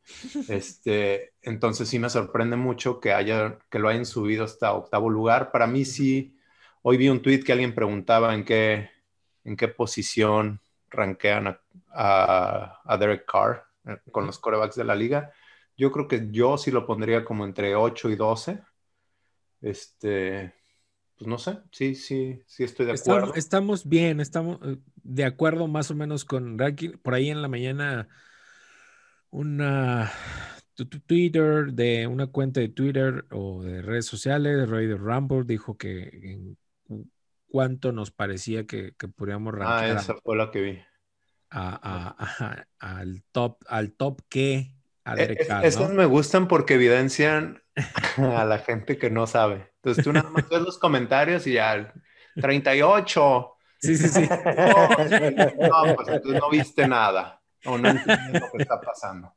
[0.48, 5.50] Este, entonces sí me sorprende mucho que, haya, que lo hayan subido hasta octavo lugar.
[5.52, 6.36] Para mí sí,
[6.82, 8.90] hoy vi un tweet que alguien preguntaba en qué,
[9.44, 10.60] en qué posición
[10.90, 11.58] rankean
[11.92, 15.32] a, a, Derek Carr eh, con los corebacks de la liga.
[15.76, 18.60] Yo creo que yo sí lo pondría como entre 8 y 12.
[19.62, 20.54] Este,
[21.20, 23.34] pues no sé, sí, sí, sí estoy de acuerdo.
[23.34, 26.92] Estamos, bien, estamos eh, de acuerdo más o menos con ranking.
[26.92, 28.08] Por ahí en la mañana
[29.28, 30.10] una
[31.06, 36.56] Twitter de una cuenta de Twitter o de redes sociales, Raider Rumble dijo que en
[37.48, 39.52] cuánto nos parecía que, que podríamos.
[39.60, 40.78] Ah, esa fue la que vi.
[41.50, 47.62] al top, al top que a e, Estos me gustan porque evidencian
[48.16, 49.70] a la gente que no sabe.
[49.76, 51.92] Entonces tú nada más ves los comentarios y ya
[52.34, 53.52] 38.
[53.80, 54.28] Sí, sí, sí.
[54.28, 59.34] No, pues tú no viste nada o no entiendes lo que está pasando.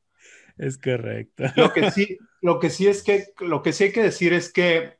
[0.57, 1.43] Es correcto.
[1.55, 4.51] Lo que sí, lo que sí es que, lo que sí hay que decir es
[4.51, 4.97] que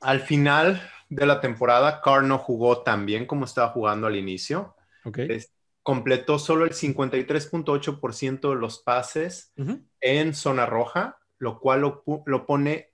[0.00, 4.76] al final de la temporada, Carr no jugó tan bien como estaba jugando al inicio.
[5.04, 5.44] Okay.
[5.82, 9.52] completó solo el 53.8% de los pases
[10.00, 12.92] en zona roja, lo cual lo, lo, pone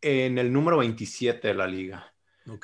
[0.00, 2.14] en el número 27 de la liga.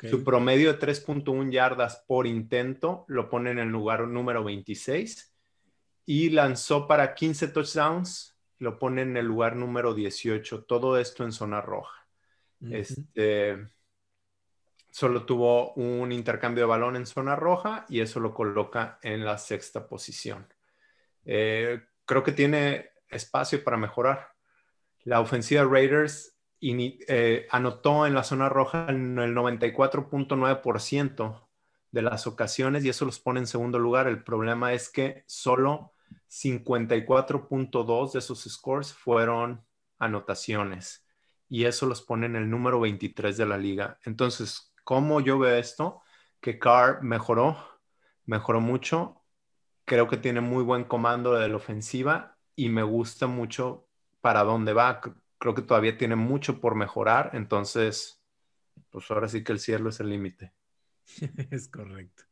[0.09, 5.31] Su promedio de 3.1 yardas por intento lo pone en el lugar número 26
[6.07, 11.31] y lanzó para 15 touchdowns lo pone en el lugar número 18, todo esto en
[11.31, 12.07] zona roja.
[12.71, 13.67] Este
[14.89, 19.37] solo tuvo un intercambio de balón en zona roja y eso lo coloca en la
[19.37, 20.51] sexta posición.
[21.25, 24.36] Eh, creo que tiene espacio para mejorar.
[25.07, 31.47] La ofensiva Raiders eh, anotó en la zona roja el 94.9%
[31.91, 34.09] de las ocasiones y eso los pone en segundo lugar.
[34.09, 35.93] El problema es que solo
[36.29, 39.65] 54.2 de esos scores fueron
[39.97, 41.07] anotaciones
[41.47, 43.99] y eso los pone en el número 23 de la liga.
[44.03, 46.01] Entonces, ¿cómo yo veo esto?
[46.41, 47.57] Que Carr mejoró,
[48.25, 49.23] mejoró mucho.
[49.85, 53.86] Creo que tiene muy buen comando de la ofensiva y me gusta mucho
[54.21, 55.01] para dónde va.
[55.37, 57.31] Creo que todavía tiene mucho por mejorar.
[57.33, 58.21] Entonces,
[58.89, 60.53] pues ahora sí que el cielo es el límite.
[61.51, 62.23] es correcto.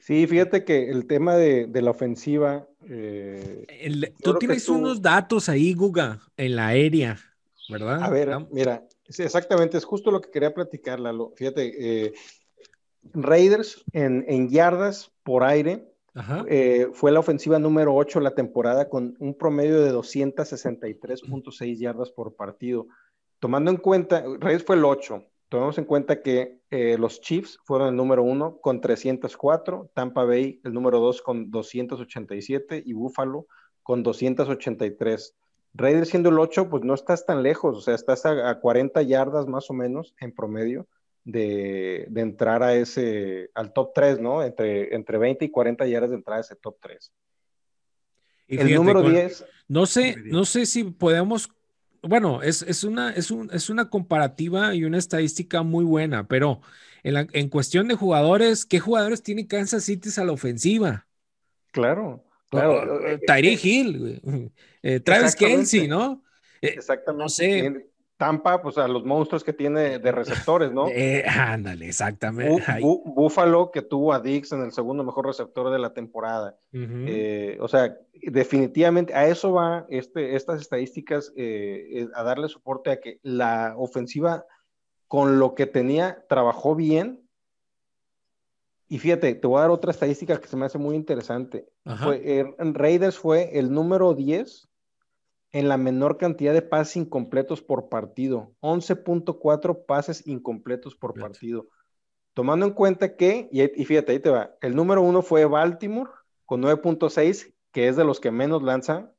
[0.00, 2.66] Sí, fíjate que el tema de, la ofensiva.
[2.88, 3.66] Eh,
[4.22, 7.18] tú tienes unos datos ahí, Guga, en la aérea,
[7.68, 8.02] ¿verdad?
[8.02, 11.34] A ver, mira, exactamente, es justo lo que quería platicar, Lalo.
[11.36, 12.14] Fíjate, eh,
[13.12, 15.86] Raiders en, yardas por aire
[16.48, 22.34] eh, fue la ofensiva número 8 la temporada con un promedio de 263.6 yardas por
[22.34, 22.88] partido.
[23.38, 27.88] Tomando en cuenta, Raiders fue el 8, tomemos en cuenta que eh, los Chiefs fueron
[27.88, 33.46] el número uno con 304, Tampa Bay el número dos con 287 y Buffalo
[33.82, 35.36] con 283.
[35.74, 39.46] Raiders siendo el 8, pues no estás tan lejos, o sea, estás a, 40 yardas
[39.46, 40.86] más o menos en promedio
[41.24, 44.42] de, entrar a ese, al top 3, ¿no?
[44.42, 47.12] Entre, entre 20 y 40 yardas de entrar a ese top 3.
[48.48, 49.44] Y el número 10.
[49.68, 51.50] No sé, no sé si podemos
[52.02, 56.60] bueno, es, es, una, es, un, es una comparativa y una estadística muy buena, pero
[57.02, 61.06] en, en cuestión de jugadores, ¿qué jugadores tiene Kansas City a la ofensiva?
[61.72, 63.06] Claro, claro.
[63.06, 64.20] Eh, Tyree Hill,
[64.82, 66.22] eh, Travis Kelsey, ¿no?
[66.62, 67.22] Eh, Exactamente.
[67.22, 67.89] No sé.
[68.20, 70.12] Tampa, pues a los monstruos que tiene de
[70.52, 70.88] receptores, ¿no?
[70.88, 72.62] Eh, ándale, exactamente.
[72.82, 76.54] Búfalo, que tuvo a Dix en el segundo mejor receptor de la temporada.
[76.70, 83.00] Eh, o sea, definitivamente a eso va este, estas estadísticas, eh, a darle soporte a
[83.00, 84.44] que la ofensiva,
[85.08, 87.26] con lo que tenía, trabajó bien.
[88.86, 91.70] Y fíjate, te voy a dar otra estadística que se me hace muy interesante.
[92.02, 94.69] Fue, Raiders fue el número 10
[95.52, 101.68] en la menor cantidad de pases incompletos por partido, 11.4 pases incompletos por partido.
[102.34, 106.10] Tomando en cuenta que, y, fíjate, ahí te va, el número uno fue Baltimore
[106.46, 109.12] con 9.6, que es de los que menos lanza.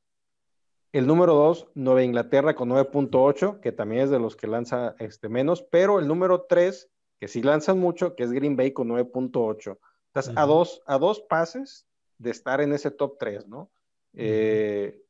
[0.94, 5.30] El número dos, Nueva Inglaterra con 9.8, que también es de los que lanza este,
[5.30, 6.89] menos, pero el número tres,
[7.20, 9.78] que sí lanzan mucho, que es Green Bay con 9.8.
[10.08, 13.72] Estás a, dos, a dos pases de estar en ese top 3, ¿no?
[14.13, 15.02] eh,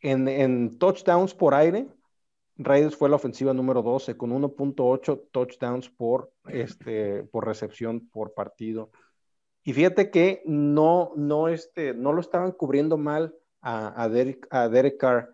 [0.00, 1.88] en, touchdowns por aire,
[2.56, 8.90] Raiders fue la ofensiva número 12 con 1.8 touchdowns por, este, por recepción por partido.
[9.62, 14.68] Y fíjate que no, no, este, no lo estaban cubriendo mal a, a, Derek, a
[14.68, 15.30] Derek Carr.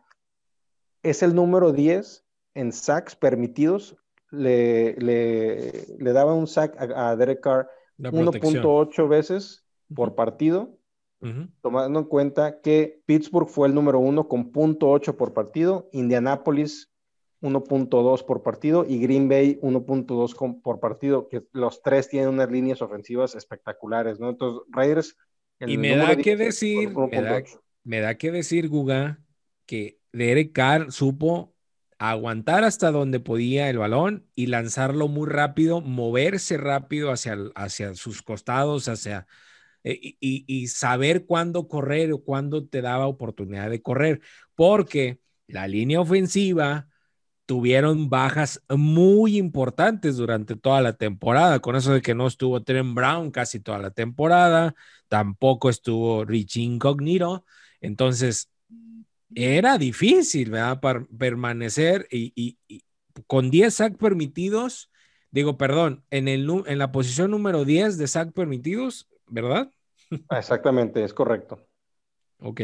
[1.02, 2.24] Es el número 10
[2.54, 3.96] en sacks permitidos.
[4.30, 10.76] Le, le, le daba un sack a, a Derek Carr 1.8 veces por partido
[11.60, 16.90] tomando en cuenta que Pittsburgh fue el número uno con .8 por partido, Indianapolis
[17.40, 22.82] 1.2 por partido y Green Bay 1.2 por partido, que los tres tienen unas líneas
[22.82, 24.30] ofensivas espectaculares, ¿no?
[24.30, 25.16] Entonces, Raiders...
[25.60, 26.92] Y me da que decir,
[27.82, 29.20] me da, que decir, Guga,
[29.64, 31.54] que Derek Carr supo
[31.98, 38.20] aguantar hasta donde podía el balón y lanzarlo muy rápido, moverse rápido hacia, hacia sus
[38.20, 39.26] costados, hacia,
[39.88, 44.20] eh, y, saber cuándo correr o cuándo te daba oportunidad de correr,
[44.56, 46.88] porque la línea ofensiva
[47.46, 52.94] tuvieron bajas muy importantes durante toda la temporada, con eso de que no estuvo Trent
[52.94, 54.74] Brown casi toda la temporada,
[55.06, 57.44] tampoco estuvo Rich Incognito,
[57.80, 58.50] entonces
[59.36, 60.80] era difícil, ¿verdad?
[60.80, 62.58] Para permanecer y,
[63.28, 64.90] con 10 sacks permitidos,
[65.30, 69.70] digo, perdón, en, el, en la posición número 10 de sacks permitidos, ¿verdad?
[70.30, 71.58] Exactamente, es correcto.
[72.40, 72.60] Ok.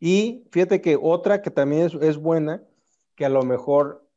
[0.00, 2.62] Y fíjate que otra que también es, buena,
[3.14, 4.08] que a lo mejor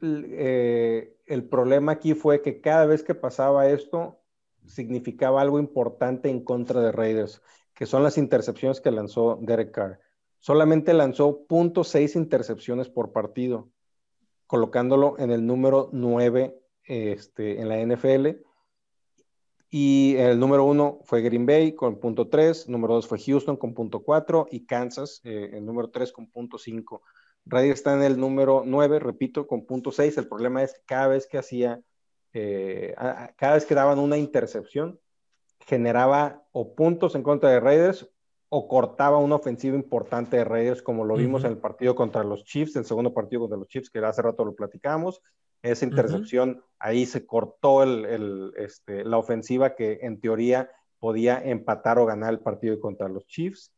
[0.00, 4.20] eh, el problema aquí fue que cada vez que pasaba esto,
[4.66, 7.42] significaba algo importante en contra de Raiders,
[7.74, 10.00] que son las intercepciones que lanzó Derek Carr.
[10.40, 13.70] Solamente lanzó .6 intercepciones por partido,
[14.46, 18.47] colocándolo en el número 9 este, en la NFL
[19.70, 23.74] y el número uno fue Green Bay con punto 3, número dos fue Houston con
[23.74, 27.02] punto 4 y Kansas, eh, el número 3 con punto 5.
[27.44, 30.16] Radio está en el número 9, repito, con punto 6.
[30.18, 31.80] El problema es que cada vez que hacía,
[32.32, 32.94] eh,
[33.36, 34.98] cada vez que daban una intercepción,
[35.60, 38.08] generaba o puntos en contra de Raiders
[38.48, 42.44] o cortaba una ofensiva importante de Raiders, como lo vimos en el partido contra los
[42.44, 45.20] Chiefs, el segundo partido contra los Chiefs, que hace rato lo platicamos.
[45.62, 52.06] Esa intercepción, ahí se cortó el, este, la ofensiva que en teoría podía empatar o
[52.06, 53.72] ganar el partido contra los Chiefs.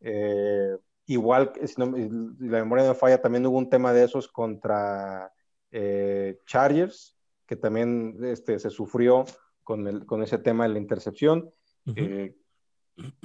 [0.00, 4.28] Eh, igual, si, no, la memoria no me falla, también hubo un tema de esos
[4.28, 5.32] contra
[5.70, 7.16] eh, Chargers,
[7.46, 9.24] que también este, se sufrió
[9.62, 11.50] con, el, con ese tema de la intercepción.
[11.96, 12.34] Eh,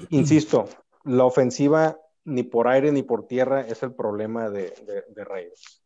[0.10, 0.66] insisto,
[1.06, 5.79] la ofensiva ni por aire ni por tierra es el problema de, de, de Raiders.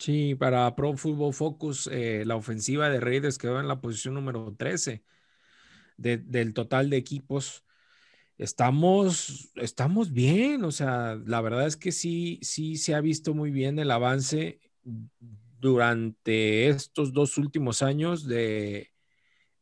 [0.00, 4.54] Sí, para Pro Football Focus, eh, la ofensiva de Raiders quedó en la posición número
[4.58, 5.04] 13
[5.98, 7.64] del total de equipos.
[8.38, 13.50] Estamos, estamos bien, o sea, la verdad es que sí, sí se ha visto muy
[13.50, 14.60] bien el avance
[15.60, 18.90] durante estos dos últimos años de,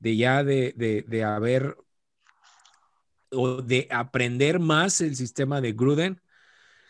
[0.01, 1.77] de ya de, de, de haber
[3.31, 6.21] o de aprender más el sistema de Gruden.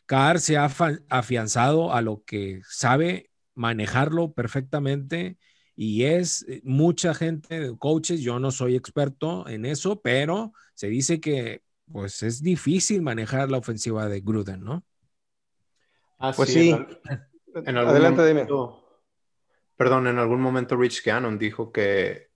[0.06, 0.70] Carr se ha
[1.11, 5.37] afianzado a lo que sabe manejarlo perfectamente
[5.75, 11.21] y es eh, mucha gente, coaches, yo no soy experto en eso, pero se dice
[11.21, 14.85] que pues es difícil manejar la ofensiva de Gruden, ¿no?
[16.18, 16.71] Ah, pues sí.
[17.55, 19.01] En, Adelante, momento,
[19.77, 22.29] Perdón, en algún momento Rich Gannon dijo que,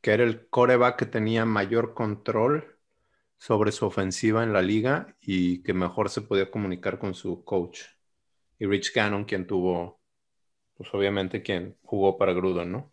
[0.00, 2.78] que era el coreback que tenía mayor control
[3.38, 7.82] sobre su ofensiva en la liga y que mejor se podía comunicar con su coach.
[8.58, 10.01] Y Rich Gannon, quien tuvo
[10.82, 12.92] pues obviamente quien jugó para Gruden, ¿no?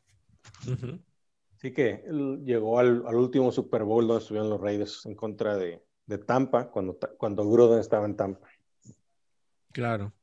[1.58, 2.04] Sí que
[2.43, 5.82] llegó al, último Super Bowl donde estuvieron los Raiders en contra de,
[6.28, 8.47] Tampa, cuando, cuando Gruden estaba en Tampa.
[9.71, 10.13] Claro.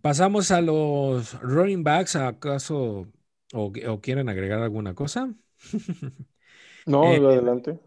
[0.00, 3.08] Pasamos a los running backs, ¿acaso
[3.52, 5.34] o, quieren agregar alguna cosa?
[6.86, 7.80] no, eh, adelante.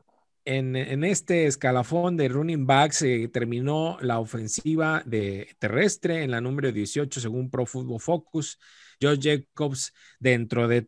[0.43, 6.73] En, este escalafón de running backs se terminó la ofensiva de terrestre en la número
[6.73, 8.59] 18 según Pro Football Focus.
[9.01, 10.87] Josh Jacobs, dentro de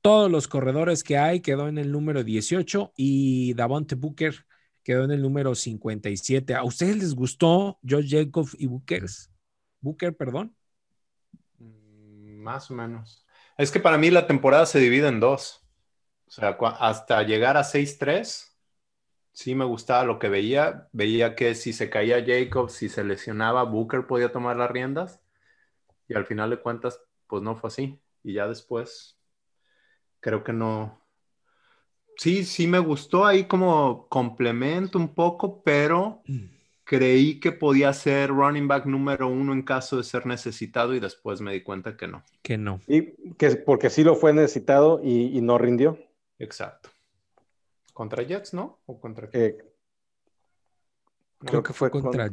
[0.00, 4.46] todos los corredores que hay, quedó en el número 18 y Davonte Booker
[4.86, 6.54] quedó en el número 57.
[6.54, 9.32] ¿A ustedes les gustó Josh Jacobs y Bookers?
[9.80, 10.54] Booker, perdón.
[11.58, 13.26] Mm, más o menos.
[13.58, 15.66] Es que para mí la temporada se divide en dos.
[16.28, 18.56] O sea, hasta llegar a 6-3,
[19.32, 20.88] sí me gustaba lo que veía.
[20.92, 25.20] Veía que si se caía Jacobs, si se lesionaba, Booker podía tomar las riendas.
[26.06, 28.00] Y al final de cuentas, pues no fue así.
[28.22, 29.18] Y ya después,
[30.20, 31.00] creo que no.
[32.16, 36.22] Sí, sí me gustó ahí como complemento un poco, pero
[36.86, 41.40] creí que podía ser running back número uno en caso de ser necesitado y después
[41.40, 42.24] me di cuenta que no.
[42.42, 42.80] Que no.
[42.86, 45.98] Y que porque sí lo fue necesitado y, no rindió.
[46.38, 46.88] Exacto.
[47.92, 48.80] ¿Contra Jets, no?
[48.86, 49.46] ¿O contra qué?
[49.46, 49.58] Eh,
[51.40, 52.30] creo, que fue contra,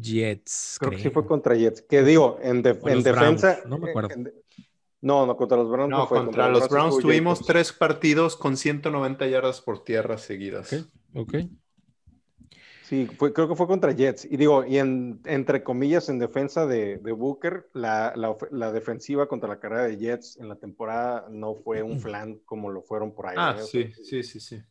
[0.00, 0.76] Jets.
[0.78, 1.82] Creo, que sí fue contra Jets.
[1.82, 3.60] Que digo, en, defensa.
[3.66, 4.10] no me acuerdo.
[5.00, 5.90] no, no, contra los Browns.
[5.90, 6.24] No, fue.
[6.24, 10.86] contra, los, Browns, tuvimos tres partidos con 190 yardas por tierra seguidas.
[11.14, 11.34] Ok.
[12.88, 14.24] Sí, fue, creo que fue contra Jets.
[14.24, 19.60] Y digo, y en, entre comillas, en defensa de, Booker, la, la, defensiva contra la
[19.60, 23.34] carrera de Jets en la temporada no fue un flan como lo fueron por ahí.
[23.36, 24.62] Ah, sí, sí, sí, sí.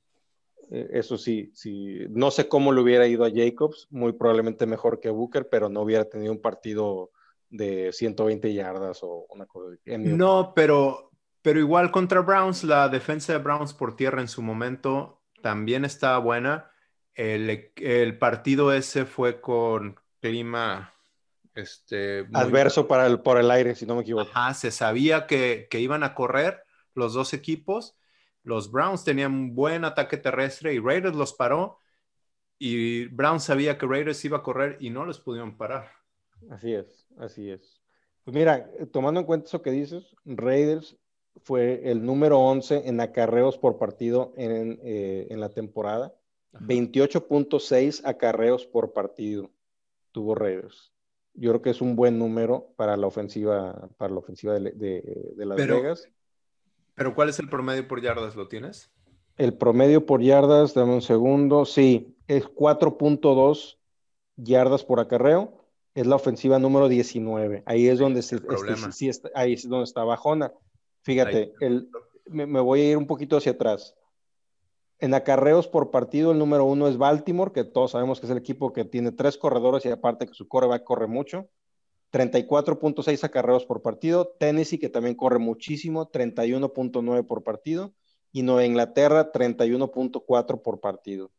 [0.70, 5.00] Eh, eso sí, sí, no sé cómo le hubiera ido a Jacobs, muy probablemente mejor
[5.00, 7.12] que Booker, pero no hubiera tenido un partido
[7.50, 9.78] de 120 yardas o una cosa.
[9.86, 15.22] No, pero, pero igual contra Browns, la defensa de Browns por tierra en su momento
[15.42, 16.72] también estaba buena.
[17.14, 20.94] El, el partido ese fue con clima
[21.56, 24.30] este, adverso para el, por el aire, si no me equivoco.
[24.30, 27.96] Ajá, se sabía que, que iban a correr los dos equipos
[28.48, 31.80] los Browns tenían un buen ataque terrestre y Raiders los paró
[32.58, 35.92] y Browns sabía que Raiders iba a correr y no los pudieron parar.
[36.50, 37.82] Así es, así es.
[38.24, 40.98] Pues mira, tomando en cuenta eso que dices, Raiders
[41.44, 46.16] fue el número 11 en acarreos por partido en, eh, la temporada.
[46.54, 49.52] 28.6 acarreos por partido
[50.14, 50.94] tuvo Raiders.
[51.34, 55.58] Yo creo que es un buen número para la ofensiva, para la ofensiva de, Las
[55.58, 56.10] Vegas.
[56.98, 58.36] ¿Pero cuál es el promedio por yardas?
[58.36, 58.90] ¿Lo tienes?
[59.38, 63.78] El promedio por yardas, dame un segundo, sí, es 4.2
[64.36, 65.54] yardas por acarreo.
[65.94, 67.62] Es la ofensiva número 19.
[67.68, 68.38] Ahí es donde, se,
[69.08, 70.52] este, ahí es donde está bajona.
[71.04, 71.88] Fíjate, el,
[72.26, 73.96] me, voy a ir un poquito hacia atrás.
[74.98, 78.40] En acarreos por partido, el número uno es Baltimore, que todos sabemos que es el
[78.40, 81.48] equipo que tiene tres corredores y aparte que su coreback corre mucho.
[82.18, 84.34] 34.6 acarreos por partido.
[84.40, 87.94] Tennessee, que también corre muchísimo, 31.9 por partido.
[88.32, 91.32] Y Nueva Inglaterra, 31.4 por partido,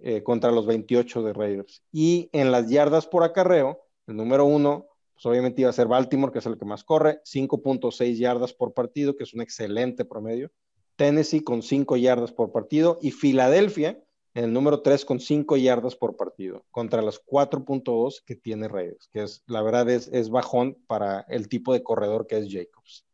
[0.00, 1.84] eh, contra los 28 de Raiders.
[1.92, 6.32] Y en las yardas por acarreo, el número uno, pues obviamente iba a ser Baltimore,
[6.32, 10.50] que es el que más corre, 5.6 yardas por partido, que es un excelente promedio.
[10.96, 12.98] Tennessee con 5 yardas por partido.
[13.00, 14.02] Y Filadelfia,
[14.34, 19.22] el número 3 con 5 yardas por partido, contra las 4.2 que tiene Reyes, que
[19.22, 23.06] es, la verdad es, es, bajón para el tipo de corredor que es Jacobs.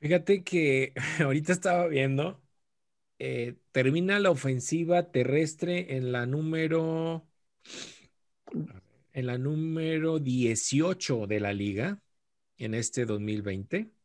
[0.00, 2.40] Fíjate que ahorita estaba viendo,
[3.18, 7.28] eh, termina la ofensiva terrestre en la número,
[9.12, 12.00] en la número 18 de la liga
[12.56, 13.97] en este 2020.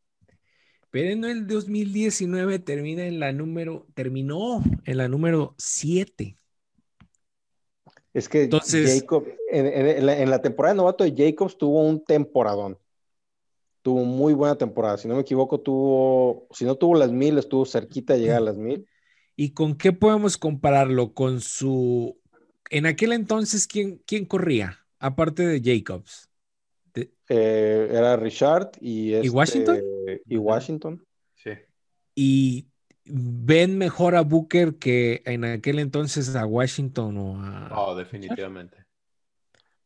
[0.94, 6.36] Pero en el 2019 termina en la número, terminó en la número 7.
[8.12, 12.78] Es que Entonces, Jacob, en, la, temporada de novato de Jacobs tuvo un temporadón.
[13.82, 14.96] Tuvo muy buena temporada.
[14.96, 18.44] Si no me equivoco, tuvo, si no tuvo las mil, estuvo cerquita de llegar a
[18.44, 18.86] las mil.
[19.34, 21.12] ¿Y con qué podemos compararlo?
[21.12, 22.20] Con su.
[22.70, 24.86] En aquel entonces, ¿quién, quién corría?
[25.00, 26.30] Aparte de Jacobs.
[27.28, 29.80] Eh, era Richard y, este, Washington?
[30.26, 31.06] Y Washington.
[31.34, 31.50] Sí.
[32.14, 32.66] Y
[33.04, 37.68] ven mejor a Booker que en aquel entonces a Washington o a...
[37.78, 38.78] Oh, definitivamente.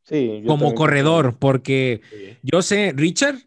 [0.02, 2.38] Sí, yo como también- corredor, porque Sí.
[2.42, 3.38] yo sé, Richard,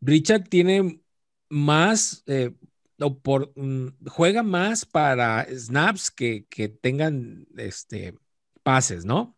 [0.00, 1.00] Richard tiene
[1.48, 2.52] más, eh,
[3.00, 8.14] o por, mm, juega más para snaps que, que tengan este,
[8.62, 9.36] pases, ¿no?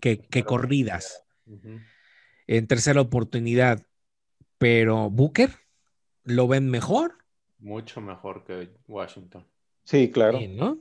[0.00, 1.24] Que, que corridas.
[2.48, 3.84] En tercera oportunidad.
[4.58, 5.50] Pero Booker
[6.24, 7.18] lo ven mejor,
[7.60, 9.46] Mucho mejor que Washington.
[9.84, 10.40] Sí, claro.
[10.40, 10.78] ¿no?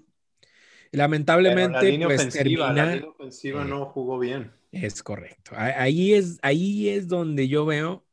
[0.91, 2.95] Lamentablemente, la línea pues ofensiva, la termina.
[2.95, 4.51] línea ofensiva eh, no jugó bien.
[4.72, 5.51] Es correcto.
[5.55, 8.05] Ahí es, ahí es donde yo veo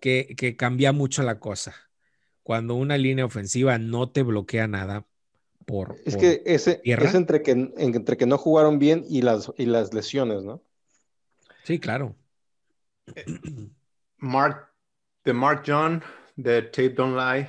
[0.00, 1.74] que, que cambia mucho la cosa.
[2.42, 5.06] Cuando una línea ofensiva no te bloquea nada
[5.66, 6.02] por...
[6.04, 7.04] Es por- que ese, tierra.
[7.06, 10.62] es entre que, entre que no jugaron bien y las, y las lesiones, ¿no?
[11.62, 12.16] Sí, claro.
[14.18, 14.70] Mark,
[15.24, 16.02] de Mark John
[16.36, 17.48] de Tape Don't Lie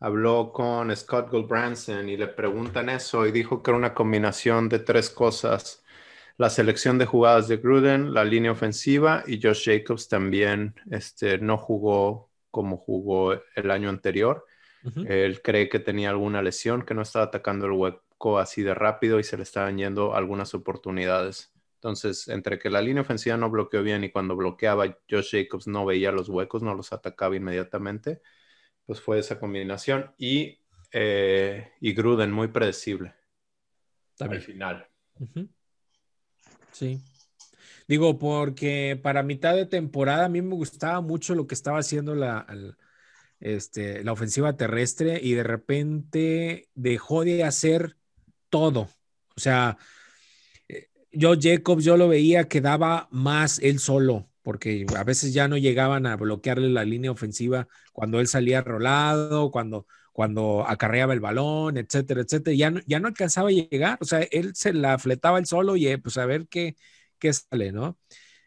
[0.00, 4.80] habló con Scott Goldbranson y le preguntan eso y dijo que era una combinación de
[4.80, 5.84] tres cosas.
[6.38, 11.56] La selección de jugadas de Gruden, la línea ofensiva y Josh Jacobs también este, no
[11.56, 14.44] jugó como jugó el año anterior.
[15.06, 19.20] Él cree que tenía alguna lesión, que no estaba atacando el hueco así de rápido
[19.20, 21.51] y se le estaban yendo algunas oportunidades.
[21.82, 25.84] Entonces, entre que la línea ofensiva no bloqueó bien y cuando bloqueaba, Josh Jacobs no
[25.84, 28.22] veía los huecos, no los atacaba inmediatamente,
[28.86, 30.14] pues fue esa combinación.
[30.16, 30.60] Y,
[30.92, 33.16] eh, y Gruden, muy predecible
[34.16, 34.40] También.
[34.40, 34.86] al final.
[36.70, 37.00] Sí.
[37.88, 42.14] Digo, porque para mitad de temporada a mí me gustaba mucho lo que estaba haciendo
[42.14, 42.46] la,
[43.40, 47.96] este, la ofensiva terrestre y de repente dejó de hacer
[48.50, 48.82] todo.
[49.34, 49.78] O sea,
[51.12, 55.56] yo Jacobs, yo lo veía que daba más él solo, porque a veces ya no
[55.56, 61.76] llegaban a bloquearle la línea ofensiva cuando él salía rolado, cuando, cuando acarreaba el balón,
[61.76, 62.56] etcétera, etcétera.
[62.56, 63.98] Ya no, ya no alcanzaba a llegar.
[64.00, 66.76] O sea, él se la fletaba él solo y eh, pues a ver qué,
[67.18, 67.98] qué sale, ¿no?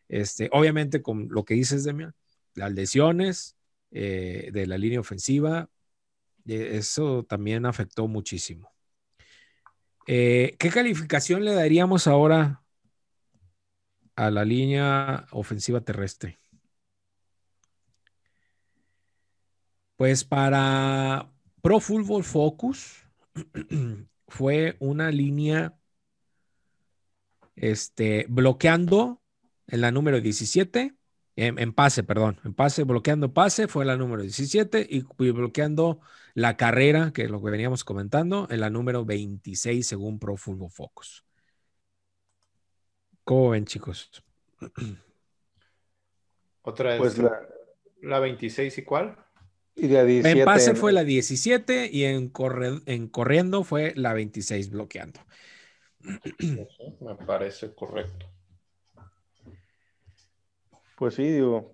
[0.08, 2.14] Este, obviamente con lo que dices, Demian,
[2.56, 3.56] las lesiones
[3.92, 5.70] eh, de la línea ofensiva,
[6.48, 8.75] eh, eso también afectó muchísimo.
[10.08, 12.64] Eh, ¿Qué calificación le daríamos ahora
[14.16, 16.40] a la línea ofensiva terrestre?
[19.96, 21.32] Pues para
[21.62, 23.08] Pro Football Focus
[24.28, 25.76] fue una línea
[27.56, 29.22] este, bloqueando
[29.68, 30.96] en la número 17,
[31.36, 36.00] en, en pase, perdón, en pase, bloqueando pase fue la número 17 y, y bloqueando
[36.34, 40.72] la carrera, que es lo que veníamos comentando, en la número 26 según Pro Football
[40.72, 41.26] Focus.
[43.24, 44.24] ¿Cómo ven, chicos?
[46.62, 47.32] Otra es Pues la,
[48.02, 49.18] la 26 y cuál?
[49.76, 54.14] y la 17 En pase fue la 17 y en, corre- en corriendo fue la
[54.14, 55.20] 26 bloqueando.
[57.02, 58.32] Me parece correcto.
[60.96, 61.72] Pues sí, digo.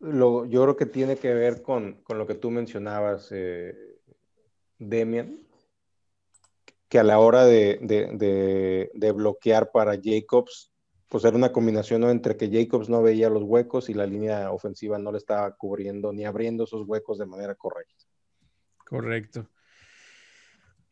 [0.00, 3.74] Lo, yo creo que tiene que ver con, con lo que tú mencionabas, eh,
[4.78, 5.46] Demian,
[6.88, 10.72] que a la hora de, de- de- bloquear para Jacobs,
[11.08, 12.10] pues era una combinación ¿no?
[12.10, 16.12] entre que Jacobs no veía los huecos y la línea ofensiva no le estaba cubriendo
[16.12, 18.04] ni abriendo esos huecos de manera correcta.
[18.84, 19.48] Correcto.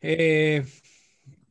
[0.01, 0.65] Eh,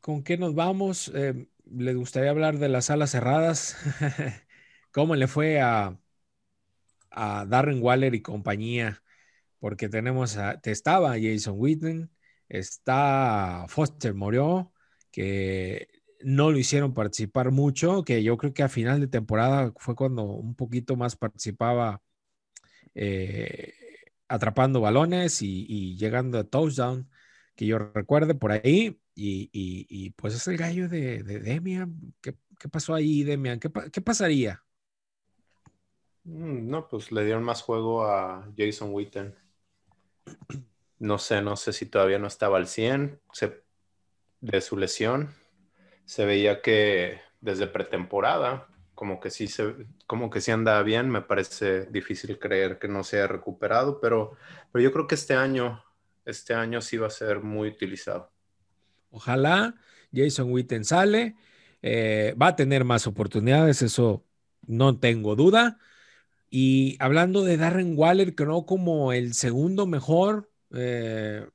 [0.00, 1.12] ¿con qué nos vamos?
[1.14, 3.76] Eh, ¿Les gustaría hablar de las alas cerradas?
[4.92, 5.98] ¿Cómo le fue a,
[7.10, 9.02] Darren Waller y compañía?
[9.60, 12.10] Porque tenemos a, te estaba Jason Witten,
[12.48, 14.72] está Foster Moreau,
[15.10, 15.88] que
[16.22, 20.24] no lo hicieron participar mucho, que yo creo que a final de temporada fue cuando
[20.24, 22.02] un poquito más participaba
[22.94, 23.74] eh,
[24.28, 27.08] atrapando balones y, llegando a touchdown,
[27.54, 29.00] que yo recuerde por ahí.
[29.14, 32.14] Y, pues es el gallo de, de Demian.
[32.20, 32.34] ¿Qué,
[32.70, 33.58] pasó ahí, Demian?
[33.60, 34.62] ¿Qué, pa- qué pasaría?
[36.28, 39.34] Mm, No, pues le dieron más juego a Jason Witten.
[40.98, 43.62] No sé, no sé si todavía no estaba al 100 se-
[44.40, 45.34] de su lesión.
[46.06, 49.74] Se veía que desde pretemporada, como que sí se,
[50.06, 51.10] como que sí andaba bien.
[51.10, 54.36] Me parece difícil creer que no se haya recuperado, pero,
[54.72, 55.84] pero yo creo que este año,
[56.26, 58.32] este año sí va a ser muy utilizado.
[59.10, 59.74] Ojalá
[60.12, 61.36] Jason Witten sale,
[61.82, 64.24] eh, va a tener más oportunidades, eso
[64.66, 65.78] no tengo duda.
[66.50, 71.46] Y hablando de Darren Waller, no como el segundo mejor, eh,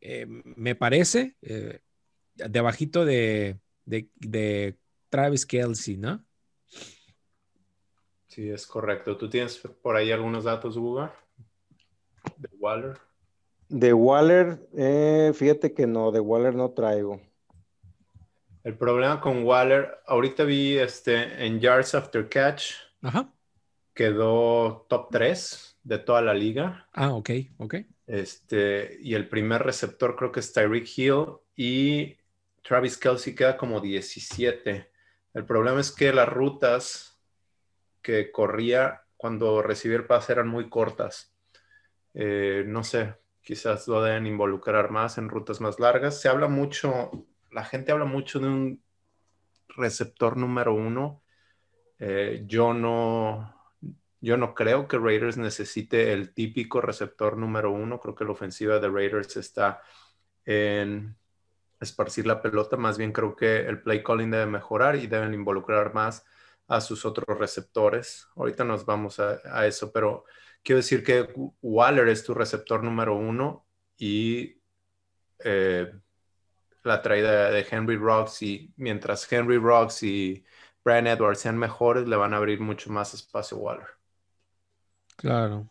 [0.00, 1.80] eh, me parece, eh,
[2.34, 4.78] debajito de, de, de
[5.10, 6.24] Travis Kelsey, ¿no?
[8.26, 9.16] Sí, es correcto.
[9.16, 11.08] ¿Tú tienes por ahí algunos datos, Hugo?
[12.36, 12.98] De Waller.
[13.68, 17.20] De Waller, eh, fíjate que no, de Waller no traigo.
[18.64, 22.72] El problema con Waller, ahorita vi este en Yards After Catch,
[23.94, 26.88] quedó top 3 de toda la liga.
[26.92, 27.74] Ah, ok, ok.
[28.06, 31.24] Este, y el primer receptor creo que es Tyreek Hill
[31.56, 32.16] y
[32.62, 34.90] Travis Kelsey queda como 17.
[35.32, 37.20] El problema es que las rutas
[38.02, 41.34] que corría cuando recibía el pase eran muy cortas.
[42.12, 46.20] Eh, no sé, quizás lo deben involucrar más en rutas más largas.
[46.20, 48.82] Se habla mucho, la gente habla mucho de un
[49.68, 51.22] receptor número uno.
[51.98, 53.53] Eh, yo no,
[54.24, 58.00] yo no creo que Raiders necesite el típico receptor número uno.
[58.00, 59.82] Creo que la ofensiva de Raiders está
[60.46, 61.16] en
[61.78, 62.78] esparcir la pelota.
[62.78, 66.24] Más bien creo que el play calling debe mejorar y deben involucrar más
[66.68, 68.26] a sus otros receptores.
[68.36, 70.24] Ahorita nos vamos a, eso, pero
[70.62, 71.28] quiero decir que
[71.60, 73.66] Waller es tu receptor número uno
[73.98, 74.58] y
[75.40, 75.92] eh,
[76.82, 80.44] la traída de Henry Rocks y mientras Henry Rocks y
[80.82, 84.03] Brian Edwards sean mejores, le van a abrir mucho más espacio a Waller.
[85.16, 85.68] Claro.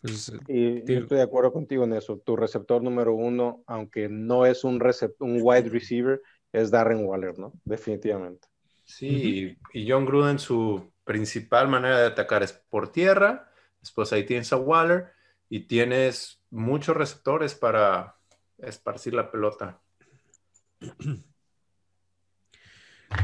[0.00, 2.18] Pues, y estoy de acuerdo contigo en eso.
[2.18, 4.82] Tu receptor número uno, aunque no es un,
[5.20, 6.20] un wide receiver,
[6.52, 7.52] es Darren Waller, ¿no?
[7.64, 8.48] Definitivamente.
[8.84, 13.48] Sí, y John Gruden, su principal manera de atacar es por tierra.
[13.80, 15.12] Después ahí tienes a Waller
[15.48, 18.16] y tienes muchos receptores para
[18.58, 19.80] esparcir la pelota.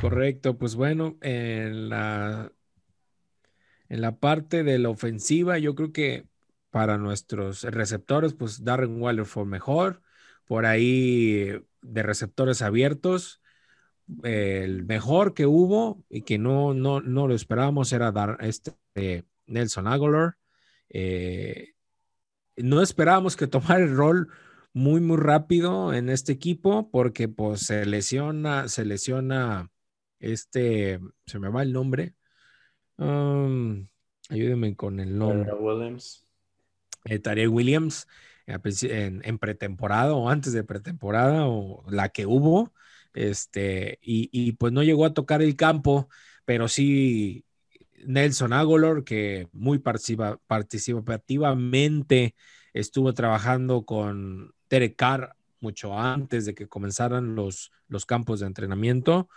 [0.00, 2.52] Correcto, pues bueno, en la
[3.88, 6.26] en la parte de la ofensiva, yo creo que
[6.70, 10.02] para nuestros receptores, pues Darren Waller fue mejor.
[10.46, 13.42] Por ahí de receptores abiertos,
[14.22, 19.86] el mejor que hubo y que no, no, no lo esperábamos era dar este Nelson
[19.86, 20.36] Aguilar.
[20.88, 21.74] Eh,
[22.56, 24.28] no esperábamos que tomara el rol
[24.72, 29.70] muy, muy rápido en este equipo porque pues se lesiona, se lesiona
[30.20, 32.14] este, se me va el nombre,
[32.98, 33.88] Um,
[34.28, 35.50] ayúdenme con el nombre.
[35.54, 36.26] Williams.
[37.04, 38.06] Eh, Williams
[38.46, 42.74] en, pretemporada o antes de pretemporada o la que hubo,
[43.14, 46.08] este, y, pues no llegó a tocar el campo,
[46.44, 47.44] pero sí
[48.04, 52.34] Nelson Agolor, que muy participativamente
[52.72, 59.28] estuvo trabajando con Derek Carr mucho antes de que comenzaran los, los campos de entrenamiento.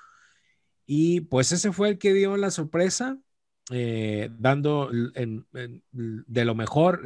[0.86, 3.18] Y pues ese fue el que dio la sorpresa.
[3.70, 7.04] Eh, dando de lo mejor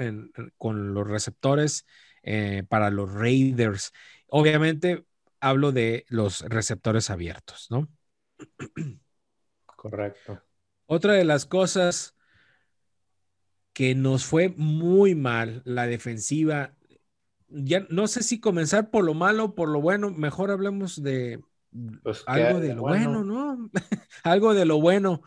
[0.57, 1.85] con los receptores
[2.23, 3.91] eh, para los Raiders.
[4.27, 5.05] Obviamente
[5.39, 7.87] hablo de los receptores abiertos, ¿no?
[9.65, 10.41] Correcto.
[10.87, 12.15] Otra de las cosas
[13.73, 16.73] que nos fue muy mal, la defensiva,
[17.49, 21.41] ya no sé si comenzar por lo malo o por lo bueno, mejor hablemos de
[22.01, 23.69] pues algo de lo bueno ¿no?
[24.23, 25.21] algo de lo bueno.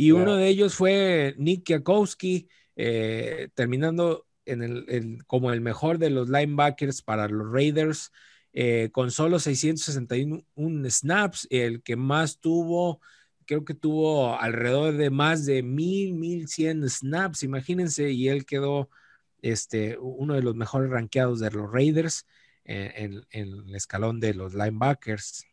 [0.00, 6.08] Y uno de ellos fue Nick Kiakowski, eh, terminando en el, como el mejor de
[6.08, 8.12] los linebackers para los Raiders,
[8.52, 13.00] eh, con solo 661 snaps, el que más tuvo,
[13.44, 18.90] creo que tuvo alrededor de más de 1000, 1100 snaps, imagínense, y él quedó
[19.42, 22.24] este, uno de los mejores rankeados de los Raiders
[22.64, 25.44] eh, en, en el escalón de los linebackers.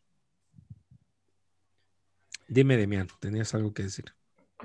[2.46, 4.15] Dime, Demian, ¿tenías algo que decir?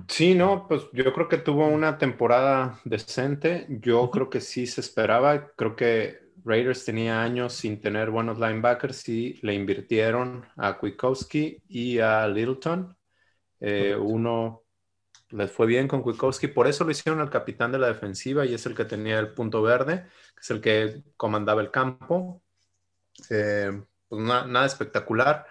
[0.07, 3.65] Sí, no, pues yo creo que tuvo una temporada decente.
[3.69, 5.51] Yo creo que sí se esperaba.
[5.55, 11.99] Creo que Raiders tenía años sin tener buenos linebackers y le invirtieron a Kwiatkowski y
[11.99, 12.95] a Littleton.
[13.59, 14.63] Eh, uno
[15.29, 18.53] les fue bien con Kwiatkowski, por eso lo hicieron el capitán de la defensiva y
[18.53, 22.41] es el que tenía el punto verde, que es el que comandaba el campo.
[23.29, 23.71] Eh,
[24.07, 25.45] pues nada espectacular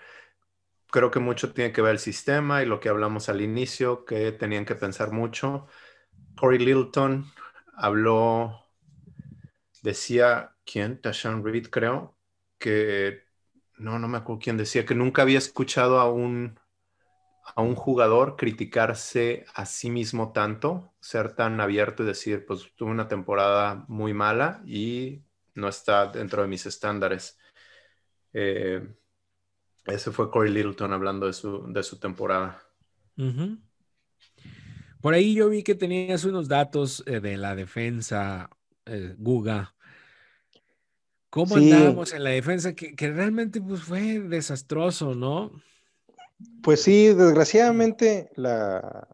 [0.90, 4.32] creo que mucho tiene que ver el sistema y lo que hablamos al inicio, que
[4.32, 5.66] tenían que pensar mucho.
[6.36, 7.26] Corey Littleton
[7.74, 8.66] habló,
[9.82, 11.00] decía, ¿quién?
[11.00, 12.16] Tashan Reed, creo,
[12.58, 13.24] que
[13.78, 16.58] no, no me acuerdo quién decía, que nunca había escuchado a un,
[17.54, 22.90] a un jugador criticarse a sí mismo tanto, ser tan abierto y decir, pues tuve
[22.90, 25.22] una temporada muy mala y
[25.54, 27.38] no está dentro de mis estándares.
[28.32, 28.86] Eh,
[29.90, 32.62] ese fue Corey Littleton hablando de su, temporada.
[35.00, 38.50] Por ahí yo vi que tenías unos datos eh, de la defensa,
[38.86, 39.74] eh, Guga.
[41.30, 42.74] ¿Cómo andábamos en la defensa?
[42.74, 45.52] Que, realmente pues, fue desastroso, ¿no?
[46.62, 49.06] Pues sí, desgraciadamente la,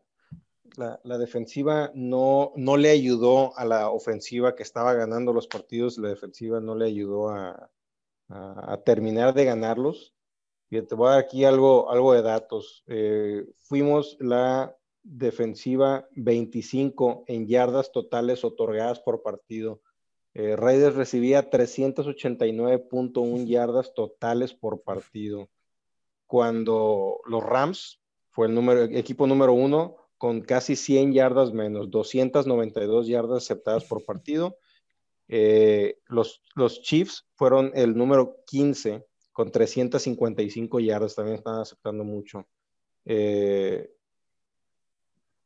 [0.76, 6.08] la, defensiva no, no le ayudó a la ofensiva que estaba ganando los partidos, la
[6.08, 7.70] defensiva no le ayudó a,
[8.84, 10.15] terminar de ganarlos.
[10.70, 12.82] Y te voy a dar aquí algo, algo de datos.
[12.86, 19.80] Eh, fuimos la defensiva 25 en yardas totales otorgadas por partido.
[20.34, 25.48] Eh, Raiders recibía 389.1 yardas totales por partido.
[26.26, 28.00] Cuando los Rams
[28.30, 34.04] fue el número, equipo número uno con casi 100 yardas menos, 292 yardas aceptadas por
[34.06, 34.58] partido.
[35.28, 39.06] Eh, los, los Chiefs fueron el número 15
[39.36, 42.48] con 355 yardas, también están aceptando mucho.
[43.04, 43.92] Eh,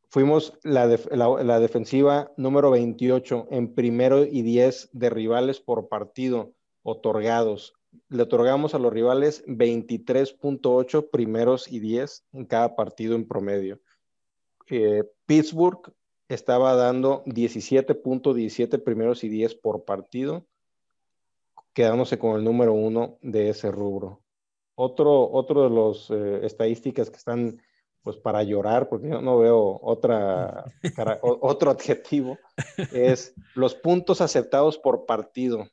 [0.09, 6.53] fuimos la, defensiva número 28 en primero y 10 de rivales por partido
[6.85, 7.75] otorgados.
[8.09, 13.81] Le otorgamos a los rivales 23.8 primeros y 10 en cada partido en promedio.
[15.27, 15.93] Pittsburgh
[16.29, 20.47] estaba dando 17.17 primeros y 10 por partido,
[21.81, 24.21] quedándose con el número uno de ese rubro.
[24.75, 27.63] Otro, otro de las eh, estadísticas que están
[28.03, 30.67] pues para llorar, porque yo no veo otra,
[31.23, 32.37] otro adjetivo,
[32.93, 35.71] es los puntos aceptados por partido.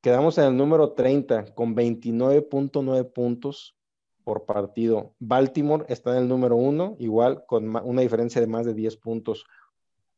[0.00, 3.76] Quedamos en el número 30 con 29.9 puntos
[4.24, 5.14] por partido.
[5.18, 9.44] Baltimore está en el número uno, igual con una diferencia de más de 10 puntos.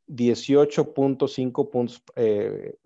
[0.07, 2.79] 18.5 puntos, 18.5 eh,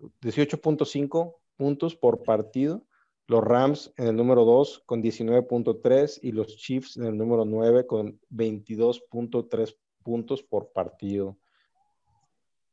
[1.59, 2.85] puntos por partido.
[3.27, 7.85] Los Rams en el número 2 con 19.3 y los Chiefs en el número 9
[7.85, 11.37] con 22.3 puntos por partido.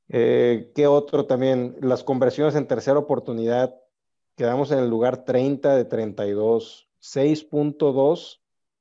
[0.09, 1.76] Eh, ¿Qué otro también?
[1.80, 3.74] Las conversiones en tercera oportunidad.
[4.37, 6.89] Quedamos en el lugar 30 de 32.
[7.01, 8.41] 6.2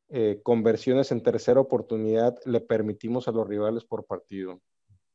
[0.09, 4.61] eh, conversiones en tercera oportunidad le permitimos a los rivales por partido.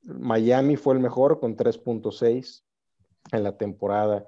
[0.03, 2.65] Miami fue el mejor con 3.6
[3.33, 4.27] en la temporada.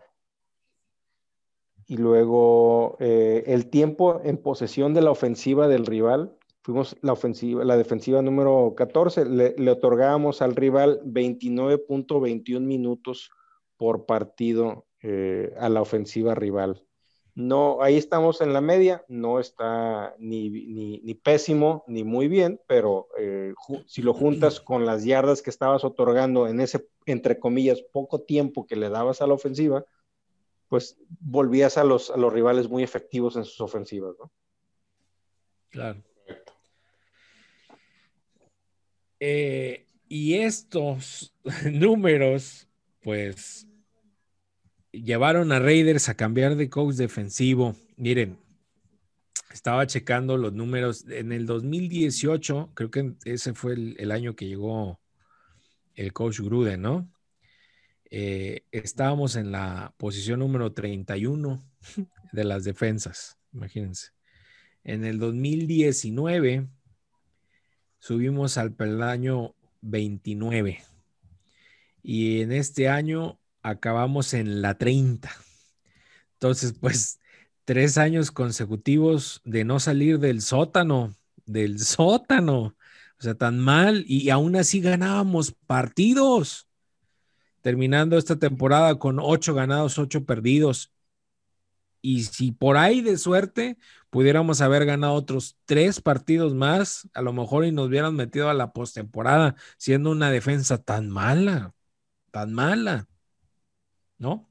[1.93, 7.66] Y luego eh, el tiempo en posesión de la ofensiva del rival, fuimos la ofensiva,
[7.66, 13.30] la defensiva número 14, le, le otorgábamos al rival 29.21 minutos
[13.76, 16.82] por partido eh, a la ofensiva rival.
[17.34, 23.09] No, ahí estamos en la media, no está ni, ni, pésimo ni muy bien, pero
[23.18, 23.53] eh,
[23.84, 28.66] si lo juntas con las yardas que estabas otorgando en ese, entre comillas, poco tiempo
[28.66, 29.84] que le dabas a la ofensiva,
[30.72, 34.32] pues volvías a los, a los rivales muy efectivos en sus ofensivas, ¿no?
[35.68, 36.02] Claro.
[39.20, 41.34] Eh, y estos
[41.70, 42.70] números,
[43.02, 43.68] pues
[44.92, 47.76] llevaron a Raiders a cambiar de coach defensivo.
[47.98, 48.38] Miren,
[49.52, 51.04] estaba checando los números.
[51.06, 55.02] En el 2018, creo que ese fue el, año que llegó
[55.96, 57.11] el coach Gruden, ¿no?
[58.14, 61.64] Eh, estábamos en la posición número 31
[62.32, 64.10] de las defensas, imagínense.
[64.84, 66.68] En el 2019
[67.98, 70.84] subimos al peldaño 29
[72.02, 75.30] y en este año acabamos en la 30.
[76.34, 77.18] Entonces, pues,
[77.64, 81.14] tres años consecutivos de no salir del sótano,
[81.46, 82.76] del sótano.
[83.18, 86.68] O sea, tan mal y aún así ganábamos partidos.
[87.62, 90.92] Terminando esta temporada con ocho ganados, ocho perdidos.
[92.02, 93.78] Y si por ahí de suerte
[94.10, 98.54] pudiéramos haber ganado otros tres partidos más, a lo mejor y nos hubieran metido a
[98.54, 101.74] la postemporada siendo una defensa tan mala,
[102.30, 103.08] tan mala.
[104.22, 104.48] ¿no?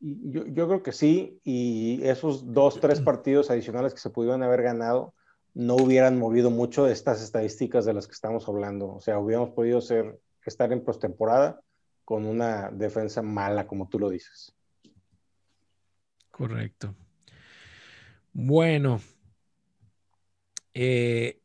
[0.00, 4.62] Yo, yo, creo que sí, y esos dos, tres partidos adicionales que se pudieron haber
[4.62, 5.14] ganado
[5.54, 8.94] no hubieran movido mucho estas estadísticas de las que estamos hablando.
[8.94, 11.60] O sea, hubiéramos podido ser, estar en postemporada
[12.04, 14.54] con una defensa mala, como tú lo dices.
[16.30, 16.94] Correcto.
[18.32, 19.00] Bueno,
[20.74, 21.40] eh,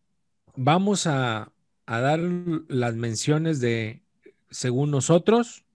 [0.55, 1.51] vamos a,
[1.85, 4.01] a dar las menciones de,
[4.49, 5.65] según nosotros,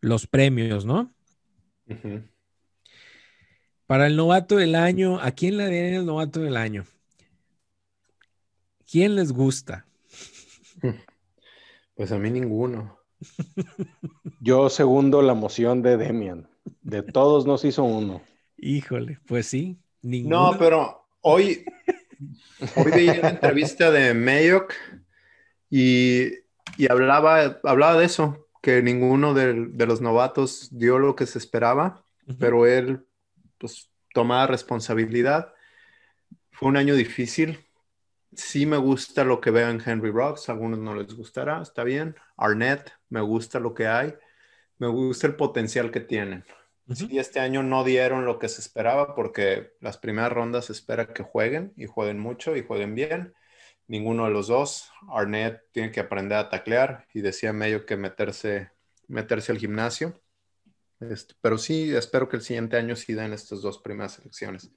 [0.00, 1.12] los premios, ¿no?
[3.86, 6.84] Para el novato del año, ¿a quién le darían el novato del año?
[8.90, 9.86] ¿Quién les gusta?
[11.96, 12.98] Pues a mí ninguno.
[14.40, 16.48] Yo segundo la moción de Demian.
[16.82, 18.22] De todos nos hizo uno.
[18.58, 19.78] Híjole, pues sí.
[20.02, 20.52] Ninguno.
[20.52, 21.64] No, pero hoy,
[22.76, 24.74] hoy vi una entrevista de Mayock
[25.70, 26.28] y,
[26.76, 29.52] y hablaba, hablaba de eso, que ninguno de,
[29.86, 32.02] los novatos dio lo que se esperaba,
[32.38, 33.04] pero él
[33.58, 35.52] pues tomaba responsabilidad.
[36.50, 37.63] Fue un año difícil.
[38.36, 41.84] Sí me gusta lo que veo en Henry Rocks, a algunos no les gustará, está
[41.84, 42.16] bien.
[42.36, 44.14] Arnett, me gusta lo que hay,
[44.78, 46.44] me gusta el potencial que tienen.
[46.92, 51.14] Sí, este año no dieron lo que se esperaba porque las primeras rondas se espera
[51.14, 53.34] que jueguen y jueguen mucho y jueguen bien.
[53.86, 54.90] Ninguno de los dos.
[55.08, 58.70] Arnett tiene que aprender a taclear y decía medio que meterse,
[59.08, 60.20] meterse al gimnasio.
[61.00, 64.70] Este, pero sí, espero que el siguiente año sí den estas dos primeras elecciones.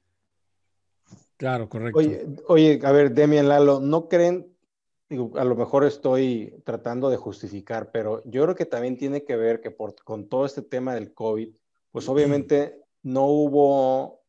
[1.38, 2.00] Claro, correcto.
[2.48, 4.58] Oye, a ver, Demian Lalo, ¿no creen?
[5.10, 9.62] a lo mejor estoy tratando de justificar, pero yo creo que también tiene que ver
[9.62, 11.50] que por, con todo este tema del COVID,
[11.92, 14.24] pues obviamente no hubo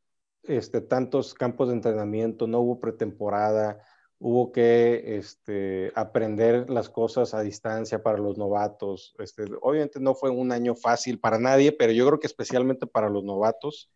[0.44, 3.80] este, tantos campos de entrenamiento, no hubo pretemporada,
[4.20, 9.16] hubo que este, aprender las cosas a distancia para los novatos.
[9.18, 13.08] Este, obviamente no fue un año fácil para nadie, pero yo creo que especialmente para
[13.08, 13.90] los novatos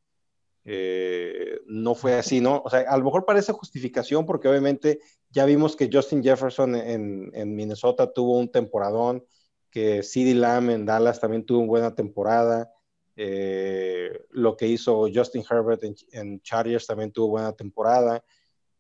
[0.64, 2.62] eh, no fue así, ¿no?
[2.64, 5.00] O sea, a lo mejor parece justificación porque obviamente
[5.30, 9.24] ya vimos que Justin Jefferson en, Minnesota tuvo un temporadón,
[9.70, 12.70] que CeeDee Lamb en Dallas también tuvo una buena temporada.
[13.16, 18.24] Eh, lo que hizo Justin Herbert en, en Chargers también tuvo buena temporada.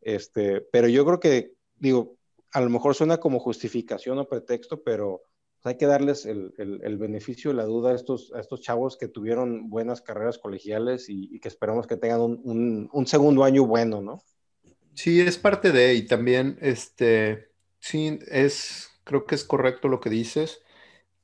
[0.00, 2.16] Este, pero yo creo que, digo,
[2.52, 5.22] a lo mejor suena como justificación o pretexto, pero
[5.64, 9.70] hay que darles el, beneficio de la duda a estos, a estos chavos que tuvieron
[9.70, 14.22] buenas carreras colegiales y, que esperamos que tengan un, segundo año bueno, ¿no?
[14.94, 17.48] Sí, es parte de, y también, este,
[17.78, 20.60] sí, es, creo que es correcto lo que dices.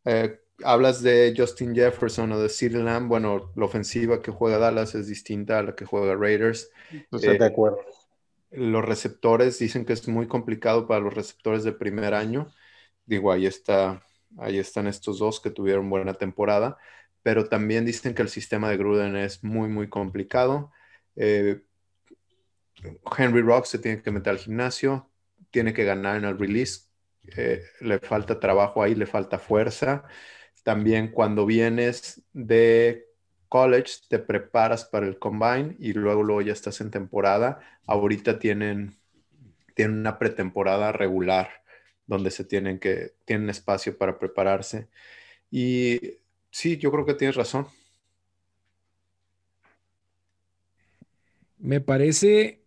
[0.04, 4.94] Eh, hablas de Justin Jefferson o de CeeDee Lamb, bueno, la ofensiva que juega Dallas
[4.94, 6.70] es distinta a la que juega Raiders.
[7.10, 7.78] Estoy de acuerdo
[8.50, 12.50] los receptores dicen que es muy complicado para los receptores de primer año.
[13.06, 14.02] Digo, ahí está,
[14.36, 16.76] ahí están estos dos que tuvieron buena temporada,
[17.22, 20.70] pero también dicen que el sistema de Gruden es muy, muy complicado.
[21.16, 21.62] Eh,
[23.16, 25.10] Henry Rock se tiene que meter al gimnasio,
[25.50, 26.82] tiene que ganar en el release,
[27.36, 30.04] eh, le falta trabajo ahí, le falta fuerza.
[30.62, 33.06] También cuando vienes de
[33.48, 37.60] college, te preparas para el combine y luego, luego ya estás en temporada.
[37.86, 38.96] Ahorita tienen,
[39.74, 41.48] tienen una pretemporada regular
[42.08, 44.88] donde se tienen que, tienen espacio para prepararse.
[45.50, 46.00] Y
[46.50, 47.68] sí, yo creo que tienes razón.
[51.58, 52.60] Me parece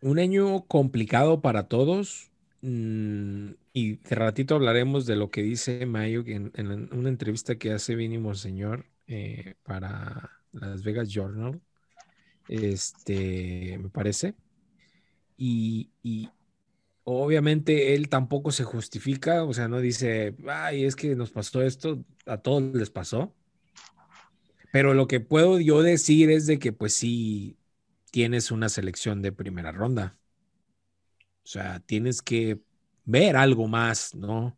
[0.00, 2.30] un año complicado para todos.
[2.62, 6.52] Mm, y de ratito hablaremos de lo que dice Mayo en,
[6.92, 11.60] una entrevista que hace Vinny señor eh, para Las Vegas Journal,
[12.48, 14.34] este, me parece.
[15.36, 15.90] Y,
[17.04, 22.04] obviamente él tampoco se justifica, o sea, no dice, ay, es que nos pasó esto,
[22.26, 23.34] a todos les pasó.
[24.72, 27.58] Pero lo que puedo yo decir es de que pues sí
[28.10, 30.18] tienes una selección de primera ronda.
[31.44, 32.60] O sea, tienes que
[33.04, 34.56] ver algo más, ¿no?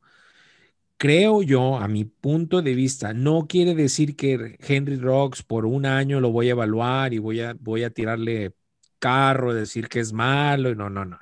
[0.97, 5.87] creo yo, a mi punto de vista, no quiere decir que Henry Rocks por un
[5.87, 8.55] año lo voy a evaluar y voy a, voy a tirarle
[8.99, 11.19] carro, decir que es malo, no, no, no.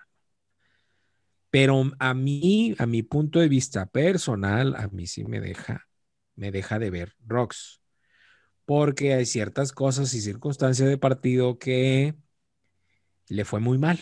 [1.53, 5.87] Pero a mí, a mi punto de vista personal, a mí sí me deja,
[6.35, 7.83] me deja de ver Rocks.
[8.65, 12.15] Porque hay ciertas cosas y circunstancias de partido que
[13.29, 14.01] le fue muy mal.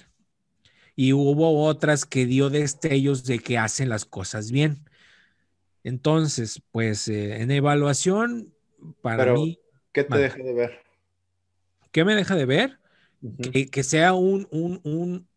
[0.94, 4.88] Y hubo otras que dio destellos de que hacen las cosas bien.
[5.82, 8.54] Entonces, pues eh, en evaluación,
[9.02, 9.58] para mí...
[9.92, 10.82] ¿Qué te deja de ver?
[11.90, 12.78] ¿Qué me deja de ver?
[13.70, 14.12] que, sea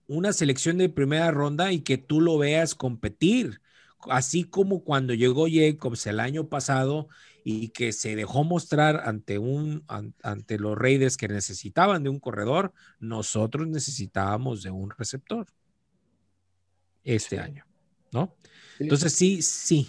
[0.07, 3.61] una selección de primera ronda y que tú lo veas competir.
[4.09, 7.07] Así como cuando llegó Jacobs el año pasado
[7.43, 9.85] y que se dejó mostrar ante, un,
[10.21, 15.47] ante los Raiders que necesitaban de un corredor, nosotros necesitábamos de un receptor
[17.03, 17.65] este año,
[18.11, 18.35] ¿no?
[18.79, 19.87] Entonces sí, sí,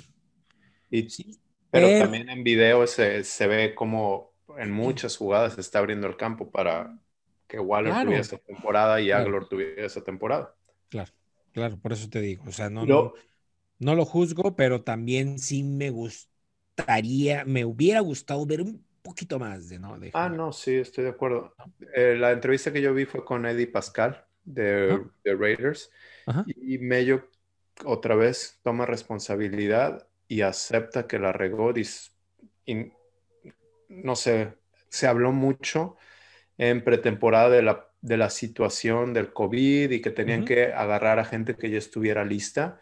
[1.70, 6.16] pero, también en video se, se, ve como en muchas jugadas se está abriendo el
[6.16, 6.96] campo para
[7.46, 10.54] que Waller tuviera esa temporada y Aglor tuviera esa temporada.
[10.88, 11.12] Claro,
[11.52, 12.44] claro, por eso te digo.
[12.46, 12.84] O sea, no,
[13.78, 19.68] no, lo juzgo, pero también sí me gustaría, me hubiera gustado ver un poquito más
[19.68, 19.98] de, ¿no?
[20.14, 21.54] ah, no, sí, estoy de acuerdo.
[21.94, 25.90] Eh, la entrevista que yo vi fue con Eddie Pascal de, de Raiders
[26.56, 27.28] y Mello
[27.84, 31.72] otra vez toma responsabilidad y acepta que la regó.
[32.66, 32.92] Y,
[33.88, 34.54] no sé,
[34.88, 35.96] se habló mucho
[36.58, 41.24] en pretemporada de la, de la situación del COVID y que tenían que agarrar a
[41.24, 42.78] gente que ya estuviera lista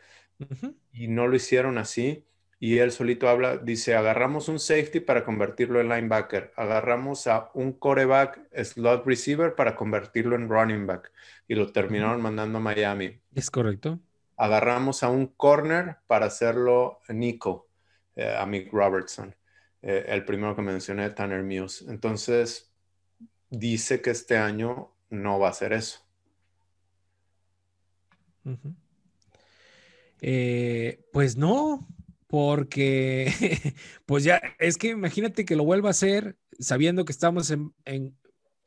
[0.92, 2.26] y no lo hicieron así.
[2.58, 7.72] y él solito habla, dice, agarramos un safety para convertirlo en linebacker, agarramos a un
[7.72, 11.12] coreback slot receiver para convertirlo en running back
[11.48, 13.20] y lo terminaron mandando a Miami.
[13.34, 13.98] Es correcto.
[14.36, 17.68] Agarramos a un corner para hacerlo Nico,
[18.16, 19.34] eh, a Mick Robertson,
[19.82, 21.84] eh, el primero que mencioné, Tanner Muse.
[21.90, 22.71] Entonces,
[23.53, 26.00] dice que este año no va a ser eso.
[30.20, 31.86] Eh, pues no,
[32.26, 33.30] porque
[34.07, 38.16] pues ya, es que imagínate que lo vuelva a hacer sabiendo que estamos en,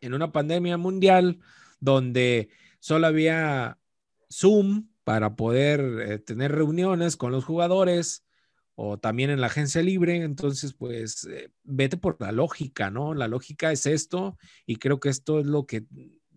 [0.01, 1.39] una pandemia mundial
[1.79, 3.79] donde solo había
[4.31, 8.24] Zoom para poder eh, tener reuniones con los jugadores
[8.75, 13.13] o también en la agencia libre, entonces pues eh, vete por la lógica, ¿no?
[13.13, 15.85] La lógica es esto y creo que esto es lo que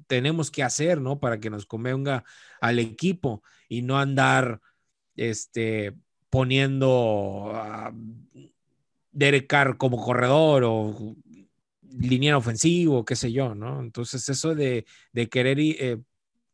[0.07, 1.19] tenemos que hacer, ¿no?
[1.21, 2.25] Para que nos convenga
[2.61, 4.61] al equipo y no andar,
[5.17, 5.95] este,
[6.31, 7.93] poniendo a
[9.13, 11.17] Derek Carr como corredor o
[11.91, 13.81] línea ofensivo, qué sé yo, ¿no?
[13.81, 14.85] Entonces eso de,
[15.31, 15.99] querer eh,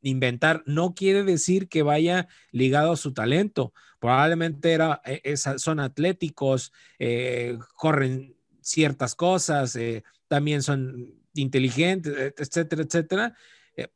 [0.09, 3.73] inventar no quiere decir que vaya ligado a su talento.
[3.99, 13.37] Probablemente era, e, son atléticos, eh, corren ciertas cosas, eh, también son inteligentes, etcétera, etcétera,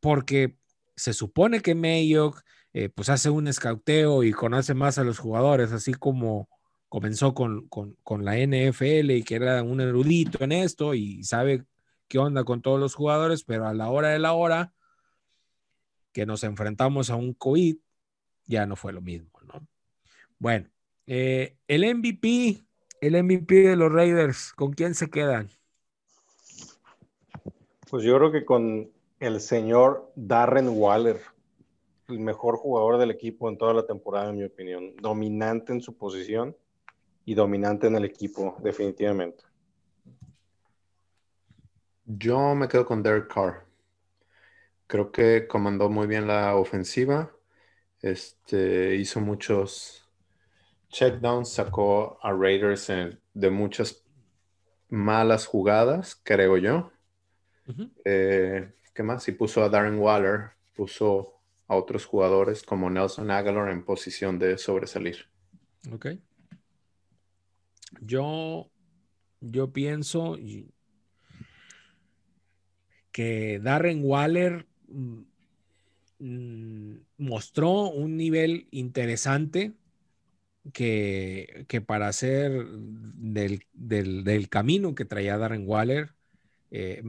[0.01, 0.57] porque
[0.97, 2.43] se supone que Mayock
[2.75, 6.49] eh, pues hace un escauteo y conoce más a los jugadores, así como
[6.89, 7.69] comenzó con,
[8.21, 11.65] la NFL y que era un erudito en esto y sabe
[12.09, 14.73] qué onda con todos los jugadores, pero a la hora de la hora
[16.19, 17.77] que nos enfrentamos a un COVID,
[18.47, 19.65] ya no fue lo mismo, ¿no?
[20.41, 20.69] Bueno,
[21.07, 22.61] eh, el MVP,
[23.01, 25.49] el MVP de los Raiders, ¿con quién se quedan?
[27.89, 28.91] Pues yo creo que con
[29.21, 31.21] el señor Darren Waller
[32.09, 34.97] el mejor jugador del equipo en toda la temporada, en mi opinión.
[34.97, 36.57] Dominante en su posición
[37.27, 39.45] y dominante en el equipo, definitivamente.
[42.07, 43.68] Yo me quedo con Derek Carr.
[44.89, 47.31] Creo que comandó muy bien la ofensiva.
[48.01, 50.09] Este, hizo muchos
[50.89, 52.91] checkdowns, sacó a Raiders
[53.35, 54.03] de muchas
[54.89, 56.91] malas jugadas, creo yo.
[58.03, 59.29] Eh, ¿Qué más?
[59.29, 61.35] Y puso a Darren Waller, puso
[61.67, 65.27] a otros jugadores como Nelson Aguilar en posición de sobresalir.
[65.93, 66.07] Ok.
[68.01, 68.71] Yo,
[69.41, 70.39] yo pienso
[73.13, 75.23] que Darren Waller mm,
[77.19, 79.75] mostró un nivel interesante
[80.73, 86.15] que, para hacer del, camino que traía Darren Waller,
[86.71, 87.03] eh,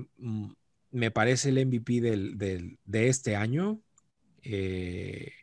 [0.92, 3.82] me parece el MVP de este año.
[4.44, 5.34] Eh,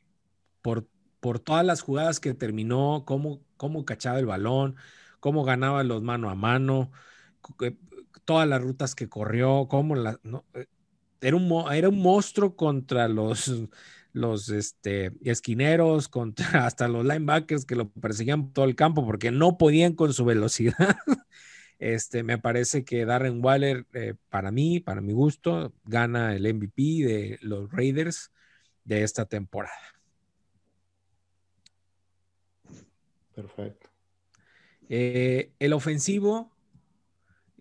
[0.63, 0.89] por,
[1.21, 4.77] por todas las jugadas que terminó, cómo, cómo cachaba el balón,
[5.21, 6.91] cómo ganaba los mano a mano,
[7.63, 7.77] eh,
[8.25, 10.21] todas las rutas que corrió, cómo la,
[11.27, 13.53] era, un, era un monstruo contra los,
[14.13, 19.59] los este, esquineros, contra hasta los linebackers que lo perseguían todo el campo porque no
[19.59, 20.97] podían con su velocidad.
[21.79, 23.85] Este, me parece que Darren Waller,
[24.31, 28.33] para mí, para mi gusto, gana el MVP de los Raiders
[28.85, 29.77] de esta temporada.
[33.35, 33.91] Perfecto.
[34.89, 36.51] Eh, el ofensivo,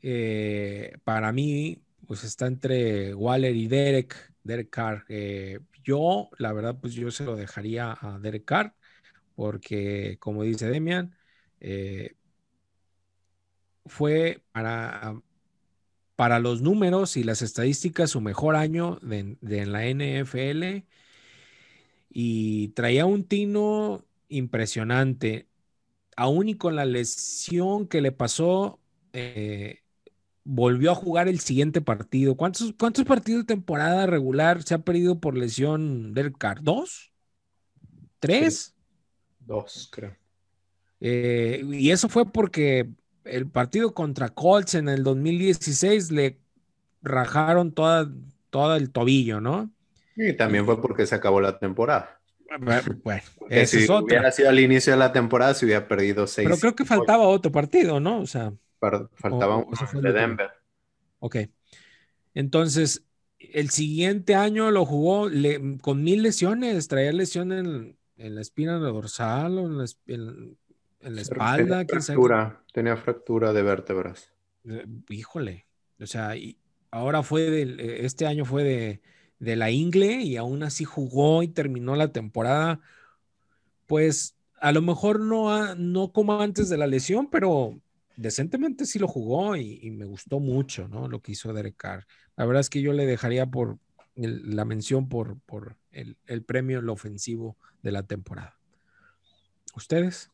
[0.01, 5.05] eh, para mí, pues está entre Waller y Derek, Derek Carr.
[5.09, 8.75] Eh, yo, la verdad, pues yo se lo dejaría a Derek Carr,
[9.35, 11.15] porque como dice Demian,
[13.85, 15.21] fue para,
[16.15, 20.85] para los números y las estadísticas su mejor año de, de la NFL
[22.09, 25.49] y traía un tino impresionante.
[26.17, 28.81] Aún y con la lesión que le pasó,
[29.13, 29.83] eh,
[30.45, 32.35] volvió a jugar el siguiente partido.
[32.37, 36.61] ¿Cuántos, ¿Cuántos partidos de temporada regular se ha perdido por lesión del CAR?
[36.61, 37.11] ¿Dos?
[38.19, 38.73] ¿Tres?
[39.39, 40.15] Dos, creo.
[41.01, 42.89] Eh, y eso fue porque
[43.25, 46.39] el partido contra Colts en el 2016 le
[47.01, 48.09] rajaron toda,
[48.49, 49.71] todo el tobillo, ¿no?
[50.15, 52.21] Y también fue porque se acabó la temporada.
[52.59, 52.81] Bueno,
[53.65, 56.47] si es hubiera sido al inicio de la temporada, se hubiera perdido seis.
[56.47, 58.19] Pero creo que faltaba otro partido, ¿no?
[58.19, 58.53] O sea,
[59.13, 60.51] faltaba un de Denver.
[61.19, 61.37] Ok.
[62.33, 63.05] Entonces,
[63.39, 65.29] el siguiente año lo jugó
[65.81, 67.59] con mil lesiones, traía lesiones
[68.17, 71.85] en, la espina dorsal o en la, en, la espalda.
[71.85, 74.31] Tenía fractura, tenía fractura de vértebras.
[74.65, 75.67] Eh, híjole,
[75.99, 76.57] o sea, y
[76.91, 79.01] ahora fue del, este año fue de
[79.39, 82.79] de la Ingle y aún así jugó y terminó la temporada,
[83.85, 87.79] pues a lo mejor no, no como antes de la lesión, pero
[88.17, 91.07] decentemente sí lo jugó y, me gustó mucho, ¿no?
[91.07, 92.05] Lo que hizo Derek Carr.
[92.35, 93.79] La verdad es que yo le dejaría por
[94.15, 98.57] la mención por, por el, el premio, el ofensivo de la temporada.
[99.75, 100.31] ¿Ustedes?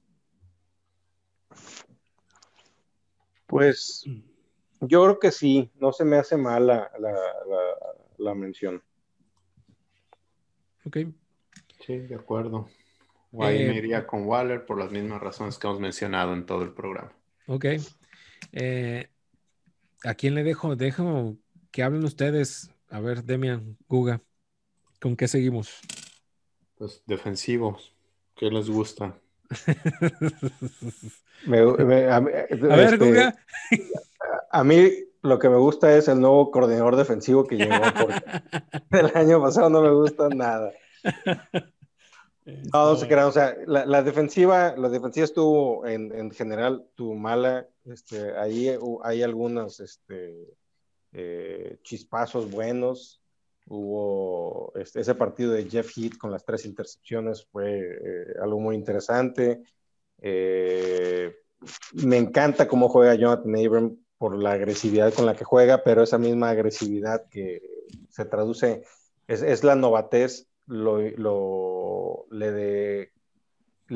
[3.48, 4.06] Pues
[4.82, 7.16] yo creo que sí, no se me hace mal la, la,
[8.18, 8.82] la, mención.
[10.86, 10.98] Ok.
[11.86, 12.70] Sí, de acuerdo.
[13.32, 16.46] O ahí me eh, iría con Waller por las mismas razones que hemos mencionado en
[16.46, 17.14] todo el programa.
[17.48, 17.66] Ok.
[18.54, 19.08] Eh,
[20.04, 20.76] ¿A quién le dejo?
[20.76, 21.36] Dejo
[21.72, 22.70] que hablen ustedes.
[22.90, 24.22] A ver, Demian, Guga,
[25.00, 25.80] ¿con qué seguimos?
[26.78, 27.94] Pues defensivos.
[28.36, 29.18] ¿Qué les gusta?
[31.46, 33.36] a, ver, este, Guga.
[34.50, 34.90] A mí
[35.22, 37.76] lo que me gusta es el nuevo coordinador defensivo que llegó.
[38.00, 38.24] Porque
[38.92, 40.72] el año pasado no me gusta nada.
[42.46, 47.68] No, no se crean, o sea, la, defensiva, la defensiva estuvo en, general, tuvo mala,
[47.86, 50.48] este, ahí hay algunos este,
[51.14, 53.22] eh, chispazos buenos,
[53.68, 58.76] hubo este, ese partido de Jeff Heath con las tres intercepciones, fue eh, algo muy
[58.76, 59.62] interesante,
[60.20, 61.36] eh,
[61.94, 66.18] me encanta cómo juega Jonathan Abram por la agresividad con la que juega, pero esa
[66.18, 67.62] misma agresividad que
[68.10, 68.84] se traduce,
[69.28, 73.12] es, es la novatez lo, le,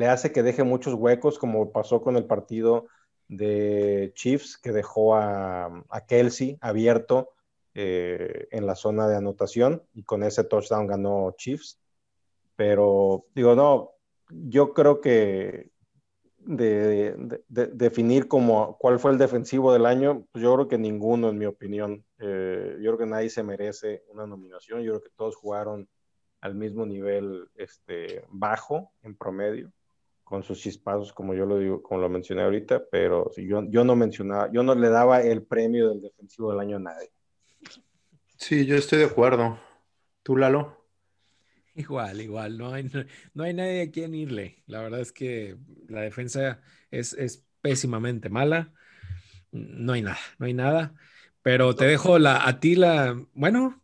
[0.06, 2.86] hace que deje muchos huecos, como pasó con el partido
[3.28, 7.30] de Chiefs, que dejó a, a Kelsey abierto
[7.74, 11.80] eh, en la zona de anotación y con ese touchdown ganó Chiefs.
[12.56, 13.92] Pero digo, no,
[14.30, 15.70] yo creo que
[16.38, 17.16] de,
[17.48, 21.46] definir como cuál fue el defensivo del año, pues yo creo que ninguno, en mi
[21.46, 22.04] opinión.
[22.18, 24.82] Eh, yo creo que nadie se merece una nominación.
[24.82, 25.88] Yo creo que todos jugaron
[26.46, 29.72] al mismo nivel este, bajo en promedio,
[30.24, 33.94] con sus chispazos, como yo lo digo, como lo mencioné ahorita, pero yo, yo no
[33.94, 37.10] mencionaba, yo no le daba el premio del defensivo del año a nadie.
[38.36, 39.58] Sí, yo estoy de acuerdo.
[40.22, 40.84] ¿Tú, Lalo?
[41.74, 42.90] Igual, igual, no hay,
[43.34, 44.62] no hay nadie a quien irle.
[44.66, 45.56] La verdad es que
[45.88, 48.72] la defensa es, es pésimamente mala.
[49.52, 50.94] No hay nada, no hay nada.
[51.42, 53.80] Pero te dejo la, a ti la, bueno,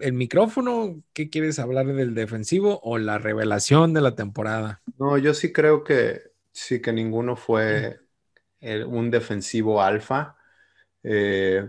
[0.00, 4.82] el micrófono, ¿qué quieres hablar del defensivo o la revelación de la temporada?
[4.98, 6.20] No, yo sí creo que
[6.52, 8.00] sí que ninguno fue
[8.60, 10.36] un defensivo alfa.
[11.02, 11.66] Eh,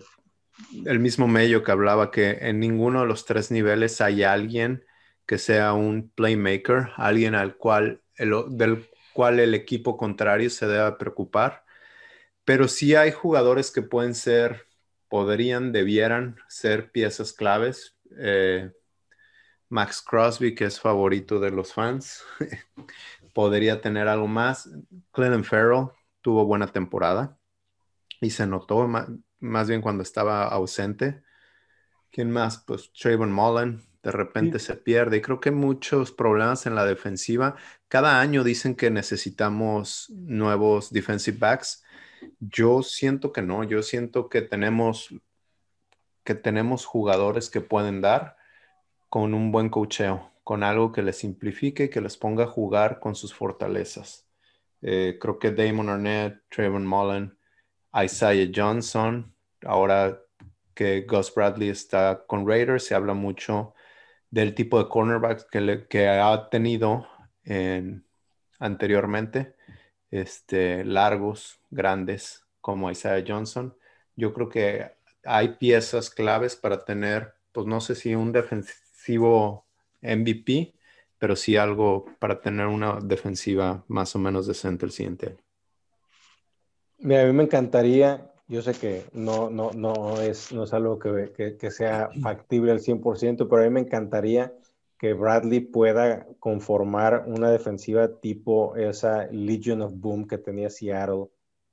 [0.86, 4.84] el mismo medio que hablaba que en ninguno de los tres niveles hay alguien
[5.26, 11.64] que sea un playmaker, alguien al cual del cual el equipo contrario se deba preocupar.
[12.44, 14.68] Pero sí hay jugadores que pueden ser,
[15.08, 18.72] podrían, debieran ser piezas claves eh,
[19.70, 22.24] Max Crosby, que es favorito de los fans,
[23.34, 24.70] podría tener algo más.
[25.12, 25.88] Clinton Farrell
[26.22, 27.38] tuvo buena temporada
[28.20, 31.24] y se notó más, bien cuando estaba ausente.
[32.12, 32.64] ¿Quién más?
[32.66, 35.18] Pues Trayvon Mullen de repente se pierde.
[35.18, 37.56] Y creo que muchos problemas en la defensiva.
[37.88, 41.84] Cada año dicen que necesitamos nuevos defensive backs.
[42.40, 45.14] Yo siento que no, yo siento que tenemos
[46.24, 48.38] que tenemos jugadores que pueden dar
[49.10, 53.00] con un buen cocheo, con algo que les simplifique y que les ponga a jugar
[53.00, 54.28] con sus fortalezas.
[54.82, 57.38] Eh, creo que Damon Arnett, Trayvon Mullen,
[57.94, 59.34] Isaiah Johnson,
[59.66, 60.20] ahora
[60.74, 63.74] que Gus Bradley está con Raiders, se habla mucho
[64.30, 67.08] del tipo de cornerbacks que, ha tenido
[68.60, 69.56] anteriormente,
[70.10, 73.76] este, largos, grandes, como Isaiah Johnson.
[74.16, 74.92] Yo creo que
[75.24, 79.66] hay piezas claves para tener, pues no sé si un defensivo
[80.02, 80.74] MVP,
[81.18, 85.38] pero sí algo para tener una defensiva más o menos decente el siguiente año.
[86.98, 91.00] Mira, a mí me encantaría, yo sé que no, no, no, es, no es algo
[91.00, 94.54] que, que, sea factible al 100%, pero a mí me encantaría
[94.98, 101.26] que Bradley pueda conformar una defensiva tipo esa Legion of Boom que tenía Seattle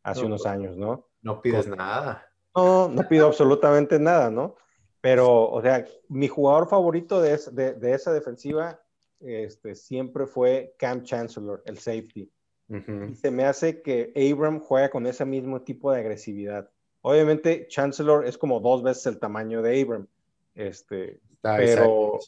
[0.03, 1.09] hace unos pues, años, ¿no?
[1.20, 2.28] No pides nada.
[2.64, 4.56] No, no pido absolutamente nada, ¿no?
[5.00, 8.80] Pero, o sea, mi jugador favorito de, esa defensiva
[9.20, 12.30] este, siempre fue Cam Chancellor, el safety.
[13.14, 16.70] se me hace que Abram juega con ese mismo tipo de agresividad.
[17.00, 20.06] Obviamente, Chancellor es como dos veces el tamaño de Abram.
[20.54, 22.18] Este, pero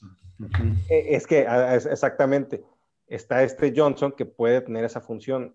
[0.88, 1.46] e, es que
[1.90, 2.64] exactamente
[3.06, 5.54] está este Johnson que puede tener esa función.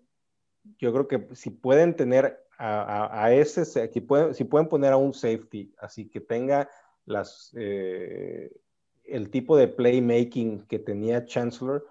[0.78, 5.12] Yo creo que si pueden tener a, ese, si pueden, si pueden poner a un
[5.12, 6.68] safety, así que tenga
[7.04, 8.50] las, eh,
[9.04, 11.86] el tipo de playmaking que tenía Chancellor,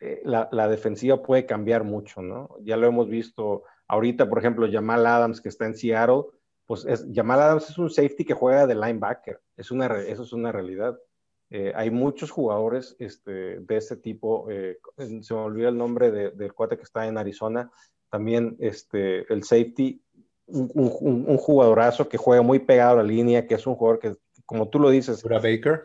[0.00, 2.56] eh, la, la, defensiva puede cambiar mucho, ¿no?
[2.62, 6.24] Ya lo hemos visto ahorita, por ejemplo, Jamal Adams, que está en Seattle,
[6.66, 10.32] pues es, Jamal Adams es un safety que juega de linebacker, es una, eso es
[10.32, 10.98] una realidad.
[11.50, 16.30] Eh, hay muchos jugadores este, de ese tipo, eh, se me olvida el nombre de,
[16.30, 17.70] del cuate que está en Arizona,
[18.08, 20.01] también este, el safety,
[20.52, 23.98] un, un, un, jugadorazo que juega muy pegado a la línea, que es un jugador
[23.98, 24.14] que,
[24.46, 25.22] como tú lo dices...
[25.22, 25.82] Bura Baker.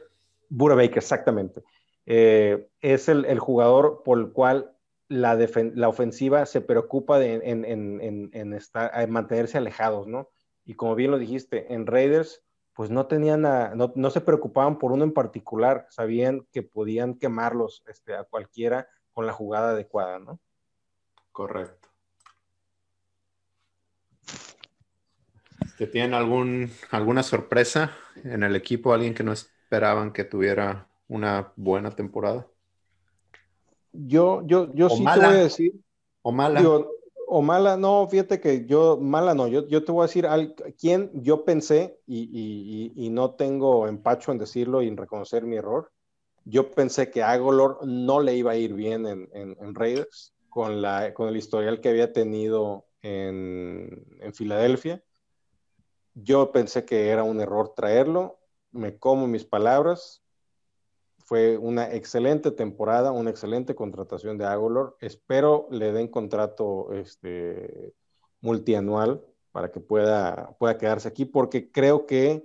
[0.49, 1.63] Bura Baker, exactamente.
[2.05, 4.73] Eh, es el, el, jugador por el cual
[5.09, 5.37] la,
[5.75, 10.29] la ofensiva se preocupa de, en, en, en, estar, en, mantenerse alejados, ¿no?
[10.65, 12.43] Y como bien lo dijiste, en Raiders,
[12.73, 17.15] pues no tenían, a, no, no, se preocupaban por uno en particular, sabían que podían
[17.15, 20.39] quemarlos este, a cualquiera con la jugada adecuada, ¿no?
[21.31, 21.86] Correcto.
[25.77, 27.91] ¿Te tienen algún, alguna sorpresa
[28.23, 28.93] en el equipo?
[28.93, 32.47] ¿Alguien que no esperaban que tuviera una buena temporada?
[33.93, 35.21] Yo, yo, yo sí mala.
[35.21, 35.73] te voy a decir.
[36.23, 36.63] O mala.
[37.29, 40.55] O mala, no, fíjate que yo, mala no, yo, yo te voy a decir al,
[40.79, 45.57] quién yo pensé, y, y, y, no tengo empacho en decirlo y en reconocer mi
[45.57, 45.91] error.
[46.45, 50.81] Yo pensé que Agolor no le iba a ir bien en, en, en Raiders con,
[50.81, 55.03] la, con el historial que había tenido en, en Filadelfia.
[56.19, 58.39] Yo pensé que era un error traerlo,
[58.71, 60.23] me como mis palabras,
[61.19, 64.97] fue una excelente temporada, una excelente contratación de Agolor.
[64.99, 67.93] Espero le den contrato este,
[68.41, 72.43] multianual para que pueda, pueda quedarse aquí, porque creo que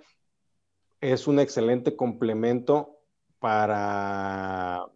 [1.01, 2.99] es un excelente complemento
[3.39, 4.87] para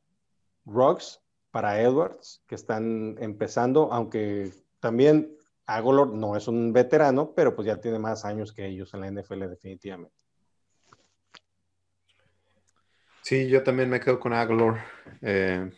[0.66, 5.34] Rocks, para Edwards, que están empezando, aunque también
[5.66, 9.08] Agolor no es un veterano, pero pues ya tiene más años que ellos en la
[9.08, 10.16] NFL definitivamente.
[13.22, 14.84] Sí, yo también me quedo con Aguilar.
[15.20, 15.70] Eh,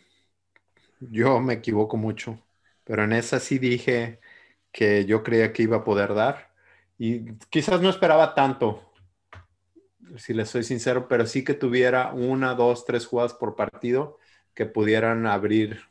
[0.99, 2.39] yo me equivoco mucho,
[2.83, 4.19] pero en esa sí dije
[4.71, 6.53] que yo creía que iba a poder dar
[6.99, 8.91] y quizás no esperaba tanto,
[10.17, 14.17] si les soy sincero, pero sí que tuviera una, dos, tres jugadas por partido
[14.53, 15.81] que pudieran abrir,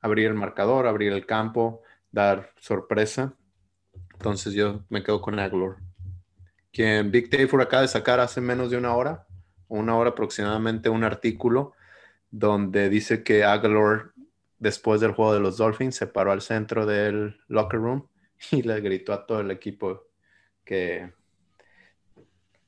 [0.00, 3.34] abrir el marcador, abrir el campo, dar sorpresa.
[4.18, 5.76] Entonces yo me quedo con Aguilar.
[6.72, 9.26] Quien Big Taylor acaba de sacar hace menos de una hora
[9.68, 11.72] una hora aproximadamente, un artículo
[12.30, 14.12] donde dice que Aguilar,
[14.58, 18.08] después del juego de los Dolphins, se paró al centro del locker room
[18.50, 20.04] y le gritó a todo el equipo
[20.64, 21.12] que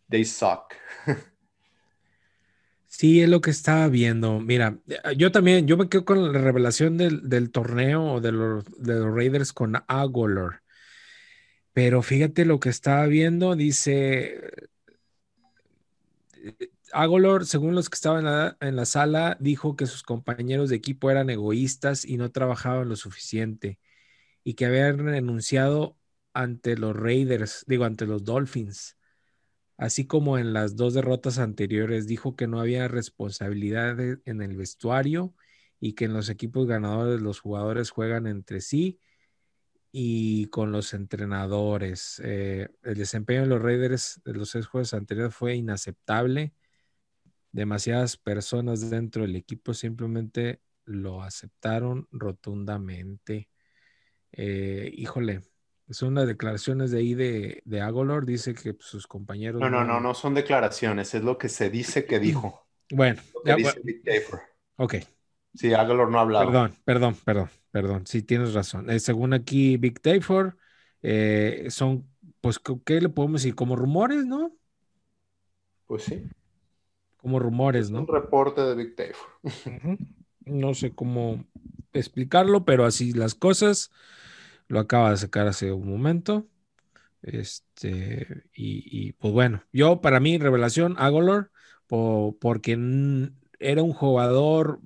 [0.09, 0.75] they suck.
[2.91, 4.41] Sí, es lo que estaba viendo.
[4.41, 4.79] Mira,
[5.17, 9.53] yo también, yo me quedo con la revelación del, torneo de los, de los Raiders
[9.53, 10.63] con Aguilar.
[11.79, 14.41] Pero fíjate lo que estaba viendo, dice,
[16.93, 20.75] Agolor, según los que estaban en la, en la, sala, dijo que sus compañeros de
[20.75, 23.79] equipo eran egoístas y no trabajaban lo suficiente
[24.43, 25.97] y que habían renunciado
[26.33, 28.99] ante los Raiders, digo, ante los Dolphins,
[29.77, 32.09] así como en las dos derrotas anteriores.
[32.09, 35.33] Dijo que no había responsabilidad en el vestuario
[35.79, 38.99] y que en los equipos ganadores los jugadores juegan entre sí
[39.91, 42.21] y con los entrenadores.
[42.25, 46.55] Eh, el desempeño de los Raiders de los seis juegos anteriores fue inaceptable
[47.53, 53.49] demasiadas personas dentro del equipo simplemente lo aceptaron rotundamente.
[54.33, 55.43] Eh, híjole,
[55.91, 59.61] son las declaraciones de ahí de, de Agolor, dice que sus compañeros...
[59.61, 62.67] No, no, no, no son declaraciones, es lo que se dice que dijo.
[62.91, 64.45] Bueno, ya, dice bueno.
[64.77, 64.95] ok.
[65.55, 66.47] Sí, Agolor no ha hablado.
[66.47, 68.91] Perdón, perdón, perdón, perdón, sí tienes razón.
[68.91, 70.57] Eh, según aquí Big Taylor,
[71.03, 72.09] eh, son,
[72.41, 73.55] pues, ¿qué le podemos decir?
[73.55, 74.57] Como rumores, ¿no?
[75.87, 76.29] Pues sí
[77.19, 78.01] como rumores, ¿no?
[78.01, 79.99] Un reporte de Big Dave.
[80.47, 81.45] No sé cómo
[81.93, 83.91] explicarlo, pero así las cosas.
[84.69, 86.47] Lo acaba de sacar hace un momento.
[87.21, 91.51] Este, y, pues bueno, yo para mí, revelación, Agolor,
[91.87, 92.79] porque
[93.59, 94.81] era un jugador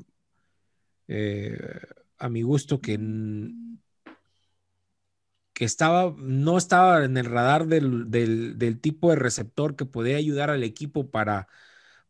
[1.06, 1.78] eh,
[2.22, 2.98] a mi gusto que,
[5.52, 10.50] que estaba, no estaba en el radar del, del tipo de receptor que podía ayudar
[10.50, 11.48] al equipo para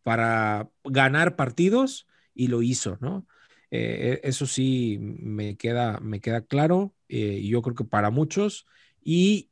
[0.02, 3.26] para ganar partidos y lo hizo, ¿no?
[3.70, 8.66] Eh, e, eso sí me queda, me queda claro, eh, yo creo que para muchos,
[9.02, 9.50] y,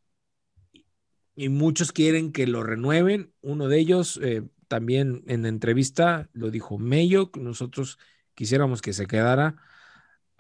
[1.35, 3.33] y, muchos quieren que lo renueven.
[3.41, 7.99] Uno de ellos eh, también en entrevista lo dijo Mayo, nosotros
[8.35, 9.57] quisiéramos que se quedara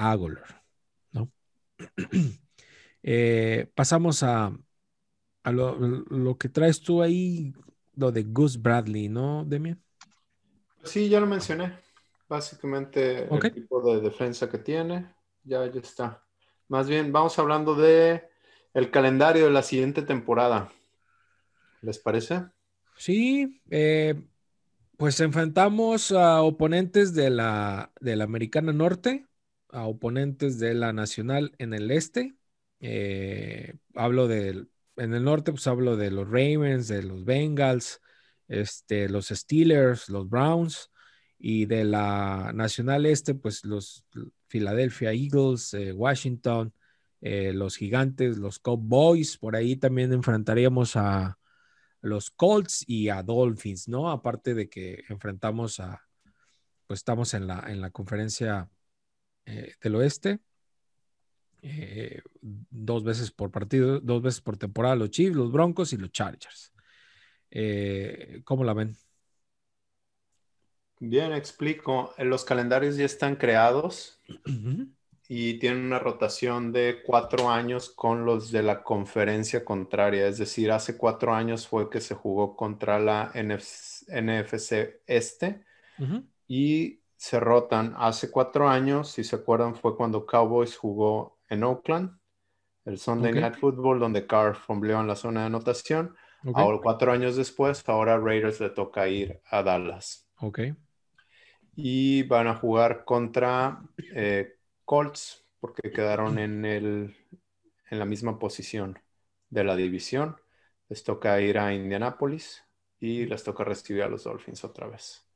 [0.00, 0.16] a
[1.12, 1.30] ¿no?
[3.74, 4.56] pasamos a,
[5.42, 7.52] a lo, lo, que traes tú ahí,
[7.94, 9.82] lo de Gus Bradley, ¿no, Demian?
[10.84, 11.78] Sí, ya lo mencioné.
[12.28, 15.12] básicamente el tipo de defensa que tiene,
[15.44, 16.24] ya, ya está.
[16.68, 18.22] Más bien, vamos hablando de
[18.72, 20.72] el calendario de la siguiente temporada.
[21.82, 22.46] ¿Les parece?
[22.96, 24.14] Sí, eh,
[24.96, 29.26] pues enfrentamos a oponentes de la, de la Americana Norte,
[29.72, 32.34] a oponentes de la Nacional en el Este.
[32.80, 38.00] Eh, hablo del, en el norte, pues hablo de los Ravens, de los Bengals,
[38.48, 40.90] este, los Steelers, los Browns,
[41.38, 44.04] y de la Nacional Este, pues los
[44.48, 46.74] Philadelphia Eagles, eh, Washington,
[47.20, 51.38] eh, los Gigantes, los Cowboys, por ahí también enfrentaríamos a,
[52.02, 54.10] los Colts y a Dolphins, ¿no?
[54.10, 56.08] Aparte de que enfrentamos a,
[56.86, 58.70] pues estamos en la, en la conferencia
[59.46, 60.40] eh, del oeste,
[61.62, 66.10] eh, dos veces por partido, dos veces por temporada, los Chiefs, los Broncos y los
[66.10, 66.72] Chargers.
[67.50, 68.96] Eh, ¿Cómo la ven?
[71.00, 72.14] Bien, explico.
[72.18, 74.20] Los calendarios ya están creados
[75.28, 80.26] y tienen una rotación de cuatro años con los de la conferencia contraria.
[80.26, 85.64] Es decir, hace cuatro años fue que se jugó contra la NFC Este
[86.46, 87.94] y se rotan.
[87.98, 92.18] Hace cuatro años, si se acuerdan, fue cuando Cowboys jugó en Oakland,
[92.86, 96.16] el Sunday Night Football, donde Carr fombleó en la zona de anotación.
[96.54, 100.26] Ahora, cuatro años después, ahora Raiders le toca ir a Dallas.
[100.38, 100.60] Ok.
[101.76, 103.82] Y van a jugar contra
[104.14, 104.54] eh,
[104.86, 107.14] Colts, porque quedaron en, el,
[107.90, 108.98] en la misma posición
[109.50, 110.36] de la división.
[110.88, 112.64] Les toca ir a Indianapolis
[112.98, 115.29] y les toca recibir a los Dolphins otra vez.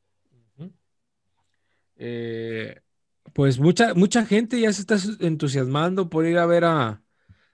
[1.96, 2.80] Eh,
[3.32, 7.02] pues mucha, mucha gente ya se está entusiasmando por ir a ver a,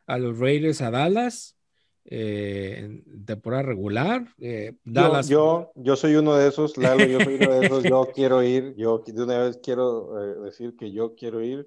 [0.07, 1.57] los Raiders a Dallas
[2.05, 4.27] eh, en temporada regular.
[4.39, 5.29] Eh, Dallas.
[5.29, 8.75] Yo, yo, soy uno de esos, Lalo, yo soy uno de esos, yo quiero ir,
[8.77, 11.67] yo de una vez quiero decir que yo quiero ir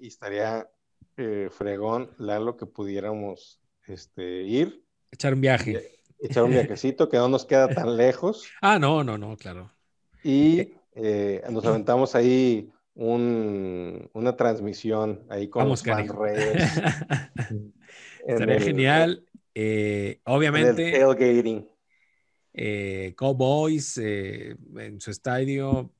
[0.00, 0.68] y estaría
[1.50, 4.84] fregón, Lalo, que pudiéramos este, ir.
[5.10, 6.00] Echar un viaje.
[6.20, 8.46] Echar un viajecito que no nos queda tan lejos.
[8.62, 9.72] Ah, no, no, no, claro.
[10.22, 16.62] Y nos aventamos ahí una transmisión ahí con Vamos, los redes.
[18.26, 19.24] Estaría genial.
[20.24, 20.92] obviamente.
[20.92, 21.68] tailgating.
[23.16, 25.90] Cowboys en su estadio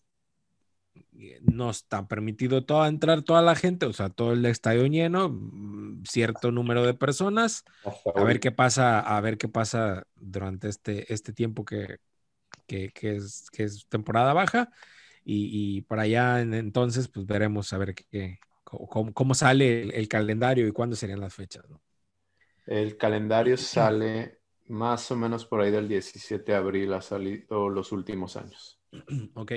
[1.42, 6.04] no está permitido toda, entrar toda la gente, o sea, todo el estadio lleno, mm,
[6.04, 7.64] cierto número de personas,
[8.14, 11.98] a ver qué pasa, a ver qué pasa durante este, este tiempo que,
[12.92, 14.70] que, es, que es temporada baja
[15.24, 20.96] y, para allá entonces pues veremos a ver qué, cómo, sale el, calendario y cuándo
[20.96, 21.64] serían las fechas.
[22.66, 27.92] El calendario sale más o menos por ahí del 17 de abril, ha salido los
[27.92, 28.80] últimos años.
[29.34, 29.52] Ok.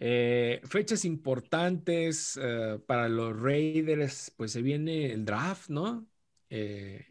[0.00, 6.06] Eh, fechas importantes eh, para los Raiders, pues se viene el draft, ¿no?
[6.50, 7.04] Eh,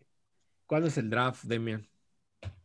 [0.66, 1.86] ¿Cuándo es el draft, Demian?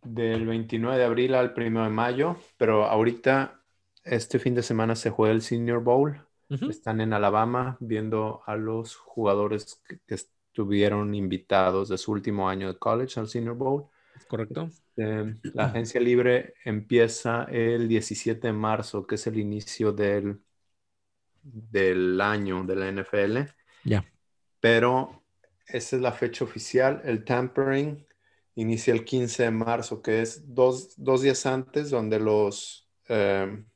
[0.02, 3.62] Del 29 de abril al 1 de mayo, pero ahorita,
[4.04, 6.20] este fin de semana se juega el Senior Bowl.
[6.68, 12.78] Están en Alabama viendo a los jugadores que estuvieron invitados de su último año de
[12.78, 13.86] college al Senior Bowl.
[14.28, 14.68] Correcto.
[14.96, 20.40] Este, la agencia libre empieza el 17 de marzo, que es el inicio del,
[21.42, 23.38] del año de la NFL.
[23.84, 24.04] Ya.
[24.60, 25.22] Pero
[25.66, 27.00] esa es la fecha oficial.
[27.04, 28.06] El tampering
[28.54, 33.66] inicia el 15 de marzo, que es dos, días antes, donde los, em,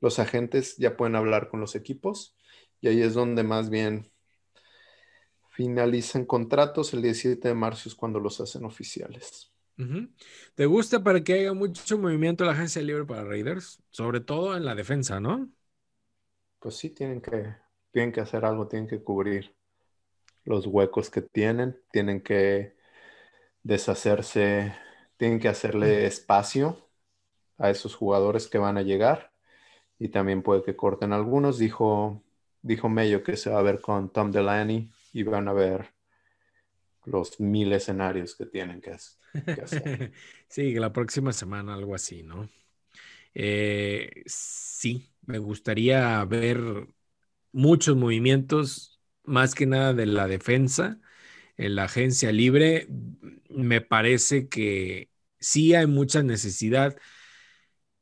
[0.00, 2.36] los agentes ya pueden hablar con los equipos.
[2.80, 4.10] Y ahí es donde más bien
[5.50, 6.94] finalizan contratos.
[6.94, 9.52] El 17 de marzo es cuando los hacen oficiales.
[10.56, 13.80] ¿Te gusta para que haya mucho movimiento la agencia libre para Raiders?
[13.90, 15.48] Sobre todo en la defensa, ¿no?
[16.58, 17.54] Pues sí, tienen que,
[17.92, 19.54] tienen que hacer algo, tienen que cubrir
[20.44, 22.77] los huecos que tienen, tienen que
[23.62, 24.74] deshacerse,
[25.16, 26.88] tienen que hacerle espacio
[27.58, 29.32] a esos jugadores que van a llegar
[29.98, 31.58] y también puede que corten algunos.
[31.58, 32.22] Dijo,
[32.62, 35.92] dijo Mello que se va a ver con Tom Delaney y van a ver
[37.04, 40.12] los mil escenarios que tienen que, hacer.
[40.48, 42.48] sí, la próxima semana algo así, ¿no?
[43.34, 46.88] Eh, sí, me gustaría ver
[47.52, 51.00] muchos movimientos, más que nada de la defensa,
[51.58, 52.88] en la agencia libre.
[53.50, 56.96] Me parece que sí hay mucha necesidad.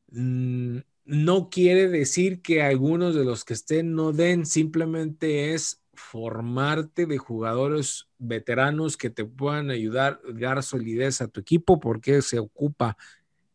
[0.09, 7.07] Mm, no quiere decir que algunos de los que estén no den, simplemente es formarte
[7.07, 12.97] de jugadores veteranos que te puedan ayudar, dar solidez a tu equipo, porque se ocupa,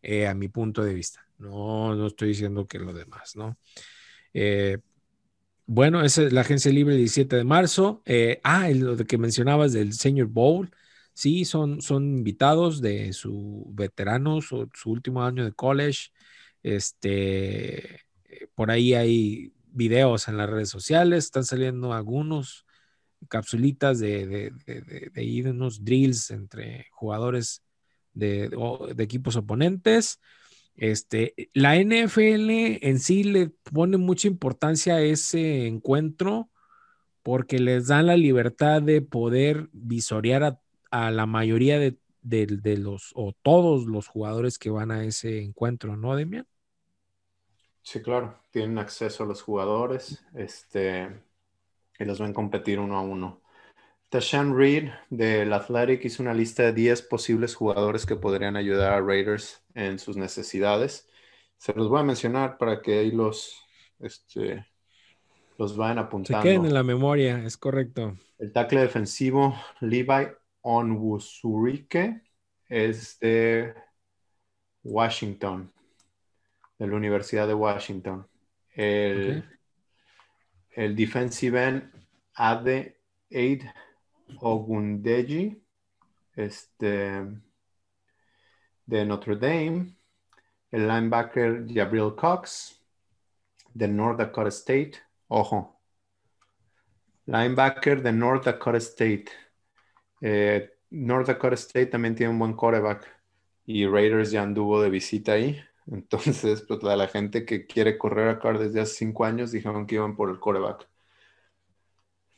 [0.01, 1.27] eh, a mi punto de vista.
[1.37, 3.57] No, no estoy diciendo que lo demás, ¿no?
[4.33, 4.79] Eh,
[5.65, 8.01] bueno, esa es la agencia libre el 17 de marzo.
[8.05, 10.71] Eh, ah, lo que mencionabas del Senior Bowl.
[11.13, 16.09] Sí, son, son invitados de su veteranos o su último año de college.
[16.63, 22.65] Este, eh, por ahí hay videos en las redes sociales, están saliendo algunos
[23.29, 24.27] capsulitas de,
[24.65, 27.63] de, de, unos drills entre jugadores
[28.13, 28.49] de,
[28.97, 30.19] equipos oponentes.
[30.75, 36.49] Este, la NFL en sí le pone mucha importancia a ese encuentro
[37.23, 41.97] porque les dan la libertad de poder visorear a, la mayoría de,
[42.77, 46.47] los o todos los jugadores que van a ese encuentro, ¿no, Demian?
[47.83, 51.09] Sí, claro, tienen acceso a los jugadores este,
[51.99, 53.40] y los ven competir uno a uno.
[54.11, 58.99] Tashan Reed del Athletic hizo una lista de 10 posibles jugadores que podrían ayudar a
[58.99, 61.09] Raiders en sus necesidades.
[61.55, 63.65] Se los voy a mencionar para que ahí los,
[63.99, 64.67] este,
[65.57, 66.41] los vayan apuntando.
[66.41, 68.17] Se queden en la memoria, es correcto.
[68.37, 70.27] El tackle defensivo Levi
[70.59, 72.21] Onwusurike
[72.67, 73.73] es de
[74.83, 75.71] Washington
[76.77, 78.27] de la Universidad de Washington.
[78.75, 79.45] El,
[80.71, 81.91] el defensive end
[82.33, 82.99] Ade
[83.31, 83.63] Aid
[84.39, 85.61] Ogundeji,
[86.35, 87.23] este,
[88.85, 89.95] de Notre Dame.
[90.71, 92.81] El linebacker Gabriel Cox,
[93.73, 94.93] de North Dakota State.
[95.27, 95.81] Ojo.
[97.25, 99.25] Linebacker de North Dakota State.
[100.21, 103.07] Eh, North Dakota State también tiene un buen quarterback
[103.65, 105.61] y Raiders ya anduvo de visita ahí.
[105.87, 109.95] Entonces, pues la, la gente que quiere correr acá desde hace cinco años dijeron que
[109.95, 110.87] iban por el coreback.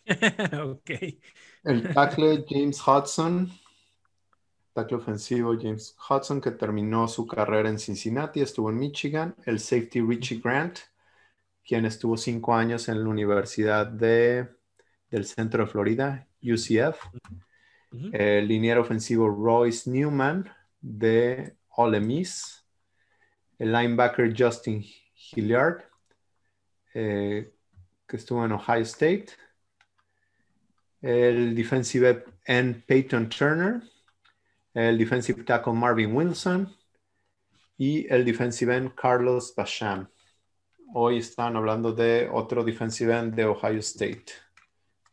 [0.64, 0.92] ok.
[1.64, 3.52] El tackle James Hudson,
[4.74, 9.36] tackle ofensivo James Hudson, que terminó su carrera en Cincinnati, estuvo en Michigan.
[9.46, 10.80] El safety Richie Grant,
[11.66, 14.50] quien estuvo cinco años en la Universidad de,
[15.10, 17.00] del Centro de Florida, UCF.
[18.12, 22.64] El liniero ofensivo Royce Newman de Ole Miss
[23.64, 24.84] el linebacker Justin
[25.16, 25.84] Hilliard,
[26.94, 27.54] eh,
[28.06, 29.28] que estuvo en Ohio State,
[31.04, 33.84] el defensive end Peyton Turner,
[34.74, 36.74] el defensive tackle Marvin Wilson
[37.78, 40.08] y el defensive end Carlos Basham.
[40.94, 44.26] Hoy están hablando de otro defensive end de Ohio State.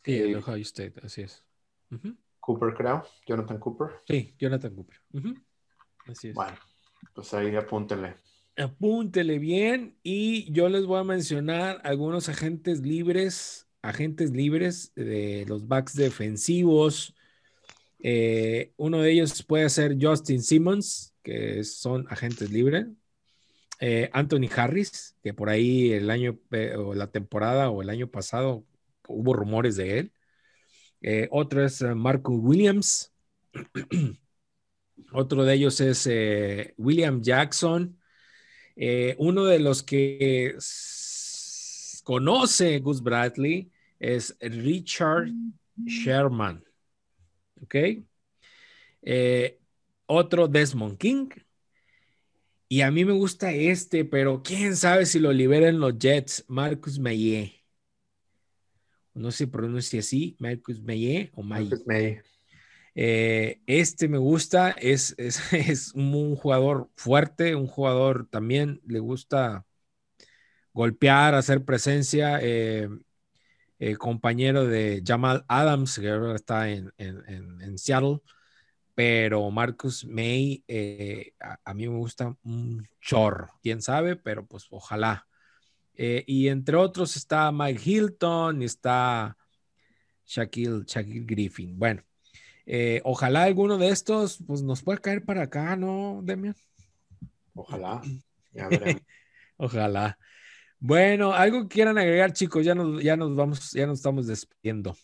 [0.05, 1.45] Sí, de Ohio State, así es.
[2.39, 3.05] Cooper, creo.
[3.27, 3.89] Jonathan Cooper.
[4.07, 4.97] Sí, Jonathan Cooper.
[6.07, 6.35] Así es.
[6.35, 6.57] Bueno,
[7.15, 8.15] pues ahí apúntenle.
[8.57, 15.67] Apúntele bien y yo les voy a mencionar algunos agentes libres, agentes libres de los
[15.67, 17.15] backs defensivos.
[17.99, 22.87] Eh, uno de ellos puede ser Justin Simmons, que son agentes libres.
[23.81, 28.11] Eh, Anthony Harris, que por ahí el año eh, o la temporada o el año
[28.11, 28.65] pasado
[29.09, 30.13] hubo rumores de él.
[31.31, 33.13] otro es Marco Williams.
[35.13, 36.09] Otro de ellos es
[36.77, 37.99] William Jackson.
[39.19, 40.55] Uno de los que
[42.11, 43.71] conoce Gus Bradley
[44.01, 45.29] es Richard
[45.85, 46.65] Sherman.
[47.63, 47.77] ¿Ok?
[49.03, 49.61] Eh,
[50.07, 51.29] otro Desmond King.
[52.67, 56.99] Y a mí me gusta este, pero quién sabe si lo liberan los Jets, Marcus
[56.99, 57.63] Maye.
[59.15, 62.25] No se pronuncia así, Marcus Maye o Maye.
[62.97, 69.65] Eh, este me gusta, es, es, un jugador fuerte, un jugador también le gusta
[70.73, 72.39] golpear, hacer presencia.
[72.43, 72.89] Eh,
[73.79, 76.93] eh, compañero de Jamal Adams, que ahora está en,
[77.79, 78.21] Seattle,
[78.95, 80.63] pero Marcus May,
[81.65, 85.27] a, mí me gusta un chorro, quién sabe, pero pues ojalá.
[85.97, 89.37] y entre otros está Mike Hilton y está
[90.27, 91.79] Shaquille, Shaquille Griffin.
[91.79, 92.03] Bueno,
[92.73, 96.55] eh, ojalá alguno de estos pues, nos pueda caer para acá, ¿no, Demian?
[97.53, 98.01] Ojalá.
[99.57, 100.19] ojalá.
[100.81, 104.97] Bueno, algo que quieran agregar, chicos, ya nos, ya nos vamos, ya nos estamos despidiendo.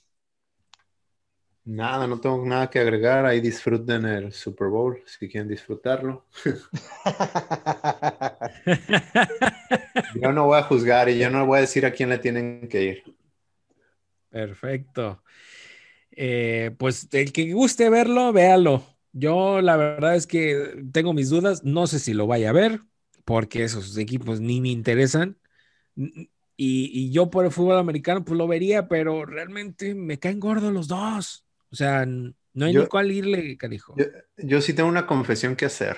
[1.67, 3.27] Nada, no tengo nada que agregar.
[3.27, 6.25] Ahí disfruten el Super Bowl si quieren disfrutarlo.
[10.23, 12.69] yo no voy a juzgar y yo no voy a decir a quién le tienen
[12.69, 13.03] que ir.
[14.31, 15.23] Perfecto.
[16.13, 18.87] Eh, pues el que guste verlo, véalo.
[19.13, 22.81] Yo la verdad es que tengo mis dudas, no sé si lo vaya a ver,
[23.25, 25.37] porque esos equipos ni me interesan.
[26.57, 30.89] Y, yo por el fútbol americano, pues lo vería, pero realmente me caen gordos los
[30.89, 31.45] dos.
[31.71, 33.95] O sea, no hay ni cuál irle, carijo.
[34.37, 35.97] Yo, sí tengo una confesión que hacer.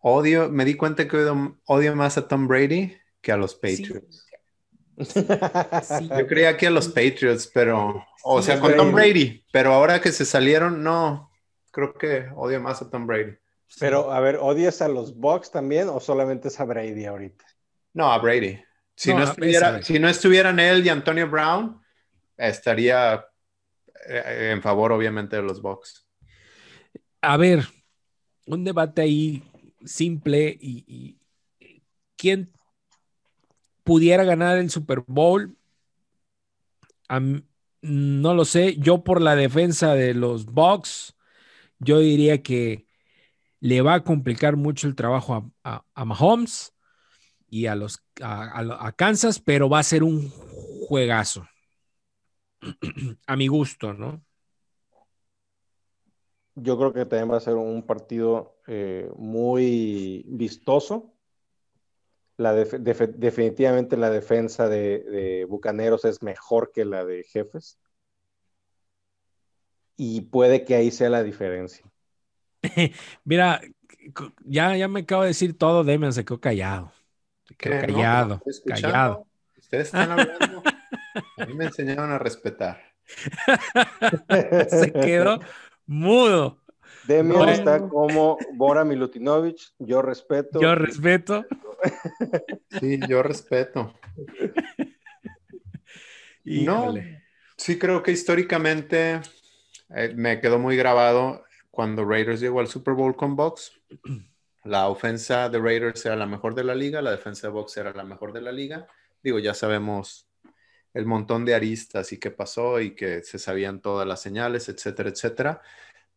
[0.00, 1.16] Odio, me di cuenta que
[1.66, 4.26] odio, más a Tom Brady que a los Patriots.
[4.96, 10.10] Yo creía que a los Patriots, pero, o sea, con Tom Brady, pero ahora que
[10.10, 11.30] se salieron, no,
[11.70, 13.36] creo que odio más a Tom Brady.
[13.78, 17.44] Pero, a ver, ¿odias a los Bucks también o solamente es a Brady ahorita?
[17.92, 18.62] No, a Brady.
[18.94, 21.80] Si no, estuviera, si no estuvieran él y Antonio Brown,
[22.36, 23.24] estaría
[24.06, 26.06] eh, en favor, obviamente, de los Bucks.
[27.22, 27.66] A ver,
[28.46, 29.42] un debate ahí
[29.84, 31.18] simple y,
[32.16, 32.52] quién
[33.82, 35.56] pudiera ganar el Super Bowl.
[37.80, 38.76] no lo sé.
[38.76, 41.16] Yo por la defensa de los Bucks,
[41.78, 42.86] yo diría que
[43.60, 46.74] le va a complicar mucho el trabajo a, Mahomes
[47.50, 51.46] y a los a, Kansas, pero va a ser un juegazo.
[53.26, 54.24] a mi gusto, ¿no?
[56.54, 61.14] Yo creo que también va a ser un partido eh, muy vistoso.
[62.36, 67.78] La definitivamente la defensa de, Bucaneros es mejor que la de Jefes.
[69.96, 71.84] Y puede que ahí sea la diferencia.
[73.24, 73.60] Mira,
[74.44, 76.92] ya, ya me acabo de decir todo, Demian se quedó callado.
[77.56, 79.26] Callado, callado.
[79.58, 80.62] Ustedes están hablando.
[81.38, 82.80] A mí me enseñaron a respetar.
[84.68, 85.40] se quedó
[85.86, 86.58] mudo.
[87.06, 90.60] Demian está como Bora Milutinovich, yo respeto.
[90.60, 91.44] Yo respeto.
[92.78, 93.94] Sí, yo respeto.
[96.42, 96.94] No,
[97.56, 99.20] sí creo que históricamente
[99.90, 103.72] eh, me quedó muy grabado cuando Raiders llegó al Super Bowl con Box.
[104.64, 107.92] La ofensa de Raiders era la mejor de la liga, la defensa de Box era
[107.92, 108.86] la mejor de la liga.
[109.22, 110.28] Digo, ya sabemos
[110.92, 115.10] el montón de aristas y qué pasó y que se sabían todas las señales, etcétera,
[115.10, 115.62] etcétera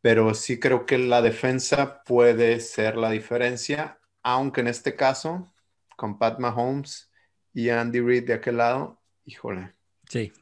[0.04, 5.54] pero sí creo que la defensa puede ser la diferencia, aunque en este caso,
[5.96, 7.10] con Pat Mahomes
[7.54, 9.72] y Andy Reid de aquel lado, híjole.
[10.10, 10.34] Sí.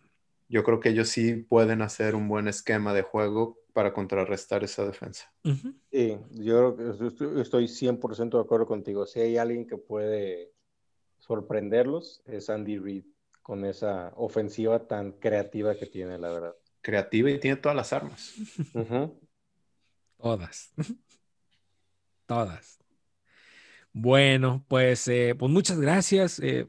[0.50, 4.86] Yo creo que ellos sí pueden hacer un buen esquema de juego para contrarrestar esa
[4.86, 5.32] defensa.
[5.92, 6.76] Sí, yo
[7.38, 9.06] estoy 100% de acuerdo contigo.
[9.06, 10.54] Si hay alguien que puede
[11.18, 13.06] sorprenderlos, es Andy Reid,
[13.42, 16.56] con esa ofensiva tan creativa que tiene, la verdad.
[16.82, 18.34] Creativa y tiene todas las armas.
[20.18, 20.74] Todas.
[22.26, 22.80] Todas.
[23.94, 26.40] Bueno, pues, eh, pues muchas gracias.
[26.40, 26.68] Eh,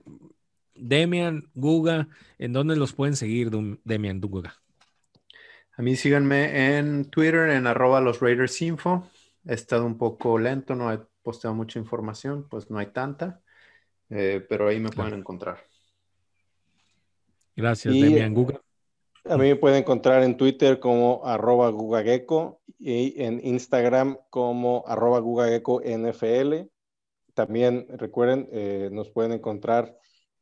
[0.75, 2.09] Demian, Guga,
[2.39, 3.51] ¿en dónde los pueden seguir,
[3.85, 4.62] Demian, Guga?
[5.77, 9.09] A mí síganme en Twitter, en arroba los Raiders Info.
[9.47, 13.41] He estado un poco lento, no he posteado mucha información, pues no hay tanta,
[14.11, 15.59] eh, pero ahí me pueden encontrar.
[17.57, 18.61] Gracias, Demian Guga.
[19.25, 25.21] A mí me pueden encontrar en Twitter como arroba gugagecko y en Instagram como arroba
[25.21, 26.69] gugagecko NFL.
[27.35, 29.97] También recuerden, eh, nos pueden encontrar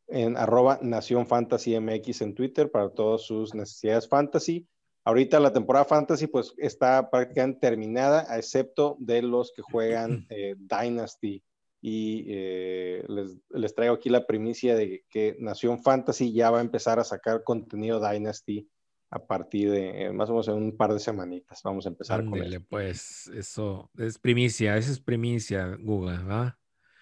[0.09, 4.67] en arroba Nación Fantasy MX en Twitter para todas sus necesidades fantasy.
[5.11, 11.43] Ahorita la temporada fantasy pues está prácticamente terminada, excepto de los que juegan eh, Dynasty.
[11.83, 16.61] Y eh, les, les, traigo aquí la primicia de que Nación Fantasy ya va a
[16.61, 18.69] empezar a sacar contenido Dynasty
[19.11, 21.61] a partir de eh, más o menos en un par de semanitas.
[21.65, 22.65] Vamos a empezar con él.
[22.69, 26.57] Pues eso es primicia, eso es primicia, Google, ¿va?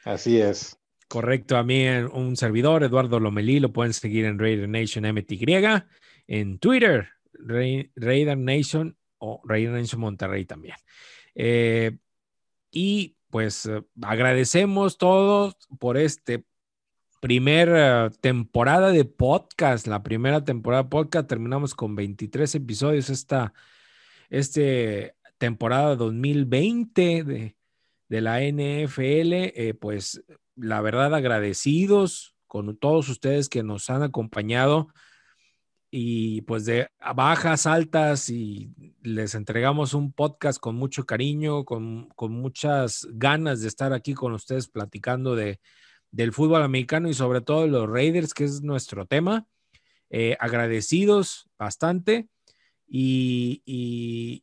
[0.05, 0.79] Así es.
[1.09, 5.85] Correcto, a mí un servidor, Eduardo Lomelí, lo pueden seguir en Raider Nation MTY,
[6.27, 7.09] en Twitter,
[7.39, 10.77] Raider Nation o Raider Nation Monterrey también.
[11.35, 11.97] Eh,
[12.71, 16.45] y pues eh, agradecemos todos por este
[17.21, 23.53] primer temporada de podcast, la primera temporada de podcast, terminamos con 23 episodios esta
[24.31, 27.57] este temporada 2020 de,
[28.09, 30.23] de la NFL, eh, pues
[30.57, 34.89] la verdad agradecidos con todos ustedes que nos han acompañado
[35.91, 38.71] y pues de bajas, altas y
[39.03, 44.33] les entregamos un podcast con mucho cariño, con, con muchas ganas de estar aquí con
[44.33, 45.61] ustedes platicando de,
[46.11, 49.47] del fútbol americano y sobre todo los Raiders, que es nuestro tema.
[50.11, 52.29] Eh, agradecidos bastante
[52.87, 54.43] y, y,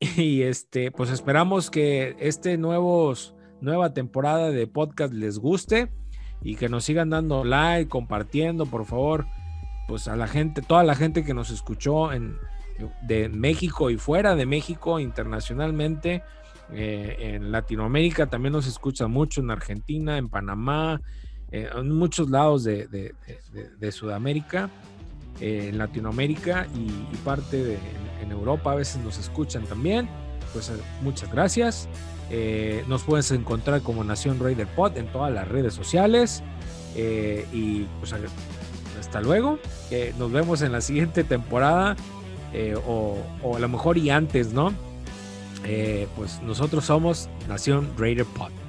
[0.42, 5.92] este, pues esperamos que este nueva temporada de podcast les guste
[6.40, 9.26] y que nos sigan dando like, compartiendo, por favor,
[9.88, 12.36] pues a la gente, toda la gente que nos escuchó en,
[13.02, 16.22] de México y fuera de México internacionalmente
[16.74, 21.00] eh, en Latinoamérica también nos escucha mucho, en Argentina, en Panamá,
[21.50, 23.14] eh, en muchos lados de,
[23.90, 24.70] Sudamérica,
[25.40, 27.78] eh, en Latinoamérica y, parte de
[28.22, 30.08] en Europa a veces nos escuchan también.
[30.52, 30.70] Pues
[31.02, 31.88] muchas gracias.
[32.88, 36.42] nos puedes encontrar como Nación Raider Pod en todas las redes sociales.
[36.94, 38.14] y pues
[39.12, 39.58] hasta luego.
[40.18, 41.96] nos vemos en la siguiente temporada
[42.54, 43.18] eh, o,
[43.54, 44.72] a lo mejor y antes, ¿no?
[45.66, 48.61] Eh, pues nosotros somos Nación Raider Pod.